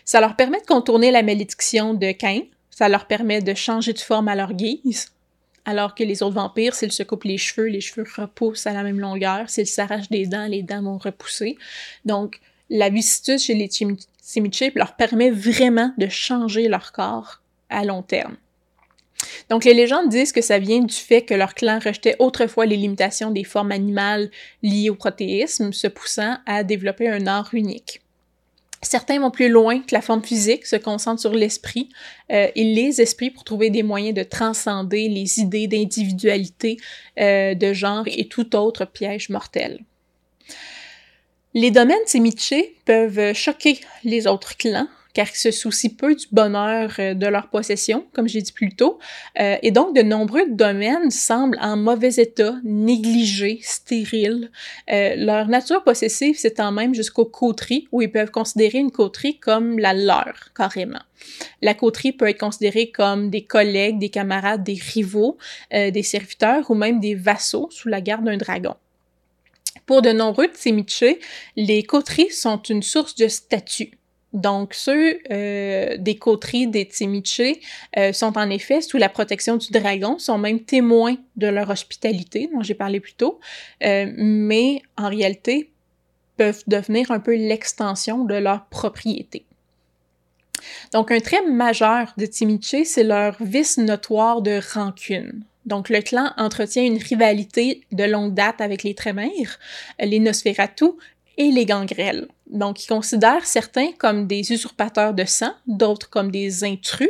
Ça 0.06 0.20
leur 0.20 0.36
permet 0.36 0.60
de 0.60 0.66
contourner 0.66 1.10
la 1.10 1.22
malédiction 1.22 1.92
de 1.92 2.12
Cain, 2.12 2.40
ça 2.70 2.88
leur 2.88 3.06
permet 3.06 3.42
de 3.42 3.52
changer 3.52 3.92
de 3.92 3.98
forme 3.98 4.28
à 4.28 4.34
leur 4.34 4.54
guise, 4.54 5.12
alors 5.70 5.94
que 5.94 6.02
les 6.02 6.22
autres 6.22 6.34
vampires, 6.34 6.74
s'ils 6.74 6.92
se 6.92 7.02
coupent 7.04 7.24
les 7.24 7.38
cheveux, 7.38 7.68
les 7.68 7.80
cheveux 7.80 8.04
repoussent 8.16 8.66
à 8.66 8.72
la 8.72 8.82
même 8.82 8.98
longueur, 8.98 9.48
s'ils 9.48 9.66
s'arrachent 9.66 10.10
des 10.10 10.26
dents, 10.26 10.46
les 10.46 10.62
dents 10.62 10.82
vont 10.82 10.98
repousser. 10.98 11.56
Donc, 12.04 12.40
la 12.68 12.90
vicissitude 12.90 13.38
chez 13.38 13.54
les 13.54 13.68
Timiché 13.68 14.72
leur 14.74 14.96
permet 14.96 15.30
vraiment 15.30 15.92
de 15.96 16.08
changer 16.08 16.68
leur 16.68 16.92
corps 16.92 17.40
à 17.68 17.84
long 17.84 18.02
terme. 18.02 18.36
Donc 19.48 19.64
les 19.64 19.74
légendes 19.74 20.08
disent 20.08 20.32
que 20.32 20.40
ça 20.40 20.58
vient 20.58 20.80
du 20.80 20.94
fait 20.94 21.22
que 21.22 21.34
leur 21.34 21.54
clan 21.54 21.78
rejetait 21.84 22.16
autrefois 22.18 22.66
les 22.66 22.76
limitations 22.76 23.30
des 23.30 23.44
formes 23.44 23.72
animales 23.72 24.30
liées 24.62 24.90
au 24.90 24.94
protéisme, 24.94 25.72
se 25.72 25.88
poussant 25.88 26.38
à 26.46 26.64
développer 26.64 27.08
un 27.08 27.26
art 27.26 27.50
unique. 27.52 28.00
Certains 28.82 29.20
vont 29.20 29.30
plus 29.30 29.50
loin 29.50 29.80
que 29.80 29.94
la 29.94 30.00
forme 30.00 30.22
physique, 30.22 30.64
se 30.64 30.76
concentrent 30.76 31.20
sur 31.20 31.34
l'esprit 31.34 31.90
euh, 32.32 32.48
et 32.54 32.64
les 32.64 33.02
esprits 33.02 33.30
pour 33.30 33.44
trouver 33.44 33.68
des 33.68 33.82
moyens 33.82 34.14
de 34.14 34.22
transcender 34.22 35.08
les 35.08 35.38
idées 35.40 35.66
d'individualité, 35.66 36.78
euh, 37.18 37.54
de 37.54 37.72
genre 37.74 38.04
et 38.06 38.26
tout 38.26 38.56
autre 38.56 38.86
piège 38.86 39.28
mortel. 39.28 39.80
Les 41.52 41.70
domaines 41.70 41.98
sémichés 42.06 42.76
peuvent 42.86 43.34
choquer 43.34 43.80
les 44.04 44.26
autres 44.26 44.56
clans, 44.56 44.88
car 45.12 45.26
ils 45.28 45.36
se 45.36 45.50
soucient 45.50 45.90
peu 45.96 46.14
du 46.14 46.26
bonheur 46.30 46.92
euh, 46.98 47.14
de 47.14 47.26
leur 47.26 47.48
possession, 47.48 48.06
comme 48.12 48.28
j'ai 48.28 48.42
dit 48.42 48.52
plus 48.52 48.74
tôt, 48.74 48.98
euh, 49.38 49.56
et 49.62 49.70
donc 49.70 49.94
de 49.94 50.02
nombreux 50.02 50.48
domaines 50.48 51.10
semblent 51.10 51.58
en 51.60 51.76
mauvais 51.76 52.14
état, 52.14 52.54
négligés, 52.64 53.60
stériles. 53.62 54.50
Euh, 54.90 55.14
leur 55.16 55.48
nature 55.48 55.82
possessive 55.82 56.38
s'étend 56.38 56.72
même 56.72 56.94
jusqu'aux 56.94 57.24
coteries, 57.24 57.88
où 57.92 58.02
ils 58.02 58.10
peuvent 58.10 58.30
considérer 58.30 58.78
une 58.78 58.90
coterie 58.90 59.38
comme 59.38 59.78
la 59.78 59.94
leur, 59.94 60.52
carrément. 60.54 61.00
La 61.60 61.74
coterie 61.74 62.12
peut 62.12 62.28
être 62.28 62.40
considérée 62.40 62.90
comme 62.90 63.30
des 63.30 63.42
collègues, 63.42 63.98
des 63.98 64.08
camarades, 64.08 64.64
des 64.64 64.78
rivaux, 64.94 65.36
des 65.70 66.02
serviteurs 66.02 66.70
ou 66.70 66.74
même 66.74 66.98
des 66.98 67.14
vassaux 67.14 67.68
sous 67.70 67.88
la 67.88 68.00
garde 68.00 68.24
d'un 68.24 68.38
dragon. 68.38 68.74
Pour 69.84 70.00
de 70.00 70.10
nombreux 70.10 70.46
Tsemiche, 70.46 71.04
les 71.56 71.82
coteries 71.82 72.30
sont 72.30 72.62
une 72.62 72.82
source 72.82 73.14
de 73.16 73.28
statut. 73.28 73.99
Donc, 74.32 74.74
ceux 74.74 75.18
euh, 75.30 75.96
des 75.98 76.16
coteries 76.16 76.68
des 76.68 76.84
Tsimiché 76.84 77.60
euh, 77.96 78.12
sont 78.12 78.38
en 78.38 78.48
effet 78.48 78.80
sous 78.80 78.96
la 78.96 79.08
protection 79.08 79.56
du 79.56 79.70
dragon, 79.72 80.18
sont 80.18 80.38
même 80.38 80.60
témoins 80.60 81.16
de 81.36 81.48
leur 81.48 81.70
hospitalité, 81.70 82.48
dont 82.52 82.62
j'ai 82.62 82.74
parlé 82.74 83.00
plus 83.00 83.14
tôt, 83.14 83.40
euh, 83.82 84.10
mais 84.16 84.82
en 84.96 85.08
réalité 85.08 85.70
peuvent 86.36 86.62
devenir 86.68 87.10
un 87.10 87.20
peu 87.20 87.34
l'extension 87.34 88.24
de 88.24 88.34
leur 88.34 88.66
propriété. 88.66 89.44
Donc, 90.92 91.10
un 91.10 91.20
trait 91.20 91.44
majeur 91.46 92.12
de 92.16 92.26
Tsimiché, 92.26 92.84
c'est 92.84 93.02
leur 93.02 93.36
vice 93.40 93.78
notoire 93.78 94.42
de 94.42 94.60
rancune. 94.74 95.42
Donc, 95.66 95.88
le 95.88 96.00
clan 96.00 96.32
entretient 96.36 96.84
une 96.84 96.98
rivalité 96.98 97.82
de 97.92 98.04
longue 98.04 98.34
date 98.34 98.60
avec 98.60 98.82
les 98.82 98.94
Trémères, 98.94 99.58
les 99.98 100.18
Nosferatu 100.18 100.92
et 101.40 101.50
les 101.50 101.64
gangrels. 101.64 102.28
Donc, 102.50 102.84
ils 102.84 102.86
considèrent 102.86 103.46
certains 103.46 103.92
comme 103.92 104.26
des 104.26 104.52
usurpateurs 104.52 105.14
de 105.14 105.24
sang, 105.24 105.52
d'autres 105.66 106.10
comme 106.10 106.30
des 106.30 106.64
intrus 106.64 107.08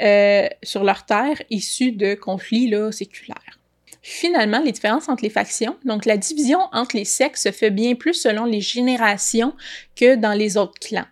euh, 0.00 0.46
sur 0.62 0.84
leur 0.84 1.04
terre 1.04 1.42
issus 1.50 1.90
de 1.90 2.14
conflits 2.14 2.70
là, 2.70 2.92
séculaires. 2.92 3.58
Finalement, 4.00 4.60
les 4.60 4.70
différences 4.70 5.08
entre 5.08 5.24
les 5.24 5.30
factions, 5.30 5.76
donc 5.84 6.04
la 6.04 6.16
division 6.16 6.60
entre 6.72 6.96
les 6.96 7.04
sexes 7.04 7.42
se 7.42 7.50
fait 7.50 7.70
bien 7.70 7.96
plus 7.96 8.14
selon 8.14 8.44
les 8.44 8.60
générations 8.60 9.52
que 9.96 10.14
dans 10.14 10.32
les 10.32 10.56
autres 10.56 10.78
clans. 10.80 11.06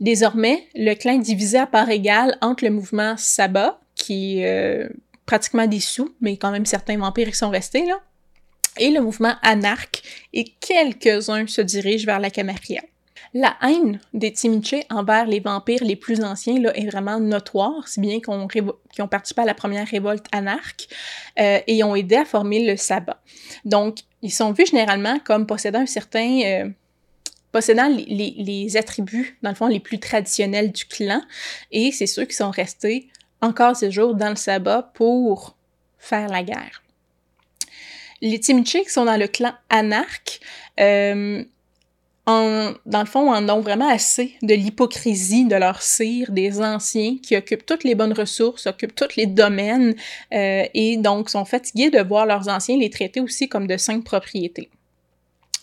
Désormais, 0.00 0.66
le 0.74 0.94
clan 0.94 1.14
est 1.14 1.18
divisé 1.18 1.58
à 1.58 1.66
part 1.66 1.90
égale 1.90 2.38
entre 2.40 2.64
le 2.64 2.70
mouvement 2.70 3.16
Saba, 3.18 3.78
qui 3.94 4.38
est 4.38 4.46
euh, 4.46 4.88
pratiquement 5.26 5.66
dissous, 5.66 6.14
mais 6.22 6.38
quand 6.38 6.50
même 6.50 6.66
certains 6.66 6.96
vampires 6.96 7.28
qui 7.28 7.36
sont 7.36 7.50
restés 7.50 7.84
là, 7.84 8.00
et 8.78 8.90
le 8.90 9.00
mouvement 9.00 9.34
anarque, 9.42 10.02
et 10.32 10.44
quelques-uns 10.60 11.46
se 11.46 11.60
dirigent 11.60 12.06
vers 12.06 12.20
la 12.20 12.30
Camarilla. 12.30 12.82
La 13.34 13.56
haine 13.62 14.00
des 14.14 14.32
Timiché 14.32 14.86
envers 14.88 15.26
les 15.26 15.40
vampires 15.40 15.84
les 15.84 15.96
plus 15.96 16.22
anciens 16.22 16.58
là, 16.58 16.74
est 16.74 16.86
vraiment 16.86 17.20
notoire, 17.20 17.86
si 17.86 18.00
bien 18.00 18.20
qu'on 18.20 18.46
qu'ils 18.48 18.64
ont 19.00 19.08
participé 19.08 19.42
à 19.42 19.44
la 19.44 19.54
première 19.54 19.86
révolte 19.86 20.26
anarque 20.32 20.88
euh, 21.38 21.58
et 21.66 21.84
ont 21.84 21.94
aidé 21.94 22.16
à 22.16 22.24
former 22.24 22.64
le 22.64 22.76
sabbat. 22.76 23.20
Donc, 23.64 23.98
ils 24.22 24.32
sont 24.32 24.52
vus 24.52 24.66
généralement 24.66 25.18
comme 25.18 25.46
possédant 25.46 25.80
un 25.80 25.86
certain... 25.86 26.40
Euh, 26.44 26.70
possédant 27.52 27.88
les, 27.88 28.04
les, 28.04 28.34
les, 28.38 28.76
attributs, 28.76 29.38
dans 29.42 29.50
le 29.50 29.54
fond, 29.54 29.66
les 29.66 29.80
plus 29.80 29.98
traditionnels 29.98 30.72
du 30.72 30.84
clan, 30.84 31.22
et 31.72 31.90
c'est 31.90 32.06
ceux 32.06 32.24
qui 32.24 32.36
sont 32.36 32.50
restés 32.50 33.08
encore 33.40 33.76
ces 33.76 33.90
jours 33.90 34.14
dans 34.14 34.30
le 34.30 34.36
sabbat 34.36 34.90
pour 34.94 35.56
faire 35.98 36.28
la 36.28 36.42
guerre. 36.42 36.82
Les 38.22 38.40
Timiché 38.40 38.82
qui 38.82 38.90
sont 38.90 39.04
dans 39.04 39.18
le 39.18 39.28
clan 39.28 39.52
anarque, 39.68 40.40
euh, 40.80 41.44
en, 42.26 42.72
dans 42.86 43.00
le 43.00 43.06
fond, 43.06 43.32
en 43.32 43.48
ont 43.48 43.60
vraiment 43.60 43.88
assez 43.88 44.34
de 44.42 44.54
l'hypocrisie 44.54 45.44
de 45.44 45.54
leurs 45.54 45.82
sires, 45.82 46.32
des 46.32 46.60
anciens, 46.60 47.18
qui 47.22 47.36
occupent 47.36 47.64
toutes 47.64 47.84
les 47.84 47.94
bonnes 47.94 48.12
ressources, 48.12 48.66
occupent 48.66 48.96
tous 48.96 49.16
les 49.16 49.26
domaines, 49.26 49.94
euh, 50.32 50.64
et 50.74 50.96
donc 50.96 51.30
sont 51.30 51.44
fatigués 51.44 51.90
de 51.90 52.00
voir 52.00 52.26
leurs 52.26 52.48
anciens 52.48 52.76
les 52.76 52.90
traiter 52.90 53.20
aussi 53.20 53.48
comme 53.48 53.66
de 53.66 53.76
simples 53.76 54.04
propriétés. 54.04 54.70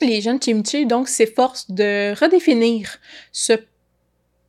Les 0.01 0.21
jeunes 0.21 0.41
Chimchi, 0.41 0.85
donc, 0.85 1.07
s'efforcent 1.07 1.69
de 1.69 2.13
redéfinir 2.19 2.97
ce 3.31 3.53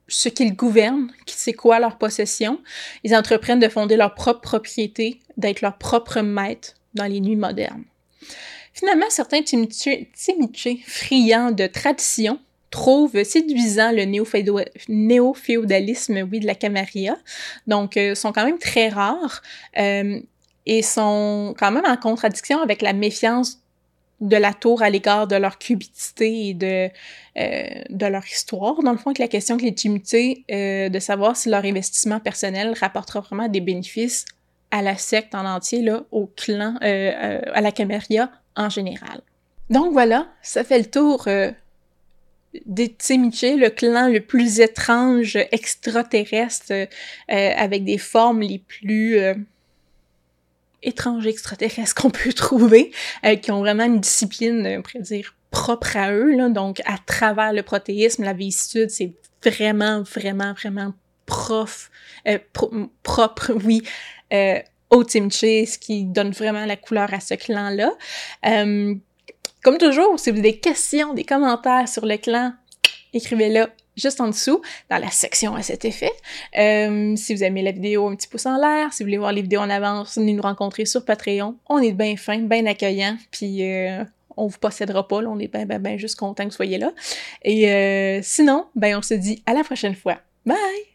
ce 0.07 0.29
qu'ils 0.29 0.55
gouvernent, 0.55 1.11
c'est 1.27 1.55
quoi 1.55 1.79
leur 1.79 1.97
possession. 1.97 2.61
Ils 3.05 3.17
entreprennent 3.17 3.59
de 3.59 3.69
fonder 3.69 3.97
leur 3.97 4.15
propre 4.15 4.43
propriété, 4.43 5.19
d'être 5.39 5.63
leur 5.63 5.79
propre 5.79 6.21
maître 6.21 6.75
dans 6.93 7.07
les 7.07 7.21
nuits 7.21 7.37
modernes. 7.37 7.85
Finalement, 8.73 9.07
certains 9.09 9.43
Timiché 9.43 10.09
friands 10.87 11.53
de 11.53 11.67
tradition 11.67 12.41
trouvent 12.71 13.23
séduisant 13.23 13.93
le 13.93 14.05
néo-féodalisme, 14.89 16.29
oui, 16.31 16.41
de 16.41 16.47
la 16.47 16.57
Camarilla. 16.57 17.17
Donc, 17.69 17.97
euh, 17.97 18.17
sont 18.17 18.33
quand 18.33 18.45
même 18.45 18.59
très 18.59 18.89
rares 18.89 19.43
euh, 19.79 20.19
et 20.67 20.83
sont 20.83 21.55
quand 21.57 21.71
même 21.71 21.85
en 21.87 21.97
contradiction 21.97 22.61
avec 22.61 22.83
la 22.83 22.93
méfiance 22.93 23.61
de 24.21 24.37
la 24.37 24.53
tour 24.53 24.83
à 24.83 24.91
l'égard 24.91 25.27
de 25.27 25.37
leur 25.37 25.59
cubicité 25.59 26.49
et 26.49 26.55
de, 26.55 26.89
euh, 27.39 27.83
de 27.91 28.07
leur 28.07 28.27
histoire. 28.27 28.83
Dans 28.83 28.93
le 28.93 28.99
fond, 28.99 29.11
avec 29.11 29.19
la 29.19 29.29
question 29.29 29.57
que 29.57 29.63
les 29.63 29.75
Timités, 29.75 30.45
euh, 30.51 30.89
de 30.89 30.99
savoir 30.99 31.37
si 31.37 31.49
leur 31.49 31.65
investissement 31.65 32.21
personnel 32.21 32.75
rapportera 32.81 33.21
vraiment 33.21 33.49
des 33.49 33.61
bénéfices 33.61 34.25
à 34.75 34.83
la 34.83 34.97
secte 34.97 35.35
en 35.35 35.47
entier, 35.47 35.83
là, 35.83 36.05
au 36.11 36.27
clan, 36.27 36.75
euh, 36.83 37.41
à 37.53 37.61
la 37.61 37.73
Caméria 37.73 38.31
en 38.57 38.69
général. 38.69 39.21
Donc 39.71 39.93
voilà, 39.93 40.27
ça 40.43 40.65
fait 40.65 40.79
le 40.79 40.87
tour 40.87 41.27
des 42.67 42.87
Tsemiche, 42.87 43.43
le 43.43 43.69
clan 43.69 44.09
le 44.09 44.21
plus 44.21 44.61
étrange, 44.61 45.37
extraterrestre, 45.53 46.73
avec 47.29 47.85
des 47.85 47.99
formes 47.99 48.43
les 48.43 48.59
plus 48.59 49.19
étrangers 50.85 51.31
extraterrestres 51.31 51.95
qu'on 51.95 52.11
peut 52.11 52.33
trouver, 52.37 52.93
euh, 53.25 53.37
qui 53.37 53.51
ont 53.51 53.61
vraiment 53.61 53.85
une 53.85 54.01
discipline, 54.01 54.67
on 54.79 54.83
pourrait 54.83 55.03
dire, 55.03 55.35
propre 55.51 55.97
à 55.97 56.13
eux. 56.13 56.37
Là. 56.37 56.49
Donc, 56.49 56.81
à 56.85 56.99
travers 56.99 57.53
le 57.53 57.63
protéisme, 57.63 58.25
la 58.25 58.33
vicissitude, 58.33 58.91
c'est 58.91 59.13
vraiment, 59.45 60.03
vraiment, 60.03 60.53
vraiment 60.53 60.95
prof, 61.27 61.91
euh, 62.27 62.39
propre, 63.03 63.53
oui, 63.65 63.83
euh, 64.33 64.59
au 64.91 65.05
Timché, 65.05 65.67
ce 65.67 65.79
qui 65.79 66.05
donne 66.05 66.31
vraiment 66.31 66.67
la 66.67 66.77
couleur 66.77 67.13
à 67.13 67.21
ce 67.21 67.35
clan-là. 67.35 67.93
Euh, 68.47 68.95
comme 69.63 69.79
toujours, 69.79 70.19
si 70.19 70.31
vous 70.31 70.39
avez 70.39 70.53
des 70.53 70.59
questions, 70.59 71.15
des 71.15 71.25
commentaires 71.25 71.89
sur 71.89 72.05
le 72.07 72.17
clan, 72.17 72.53
écrivez-le 73.13 73.67
juste 73.97 74.21
en 74.21 74.29
dessous, 74.29 74.61
dans 74.91 74.99
la 74.99 75.11
section 75.11 75.55
à 75.55 75.63
cet 75.63 75.85
effet. 75.85 76.13
Si 76.53 77.35
vous 77.35 77.45
aimez 77.45 77.63
la 77.63 77.71
vidéo, 77.71 78.09
un 78.09 78.17
petit 78.17 78.29
pouce 78.29 78.45
en 78.45 78.59
l'air. 78.59 78.93
Si 78.93 79.03
vous 79.03 79.07
voulez 79.07 79.19
voir 79.19 79.33
les 79.33 79.41
vidéos 79.41 79.61
en 79.61 79.71
avance, 79.71 80.19
venez 80.19 80.33
nous 80.33 80.43
rencontrer 80.43 80.85
sur 80.85 81.05
Patreon. 81.05 81.57
On 81.69 81.79
est 81.79 81.93
bien 81.93 82.17
fin, 82.17 82.39
bien 82.41 82.67
accueillant, 82.67 83.17
puis 83.31 83.63
euh, 83.63 84.05
on 84.37 84.49
vous 84.49 84.59
possédera 84.59 85.07
pas, 85.07 85.23
là, 85.23 85.31
on 85.31 85.39
est 85.39 85.49
bien, 85.49 85.65
bien, 85.65 85.79
bien 85.79 85.97
juste 85.97 86.19
content 86.19 86.45
que 86.45 86.51
vous 86.51 86.57
soyez 86.57 86.77
là. 86.77 86.93
Et 87.43 88.21
sinon, 88.23 88.67
ben 88.75 88.99
on 88.99 89.03
se 89.03 89.15
dit 89.15 89.43
à 89.47 89.55
la 89.55 89.65
prochaine 89.65 89.95
fois. 89.95 90.19
Bye! 90.45 90.94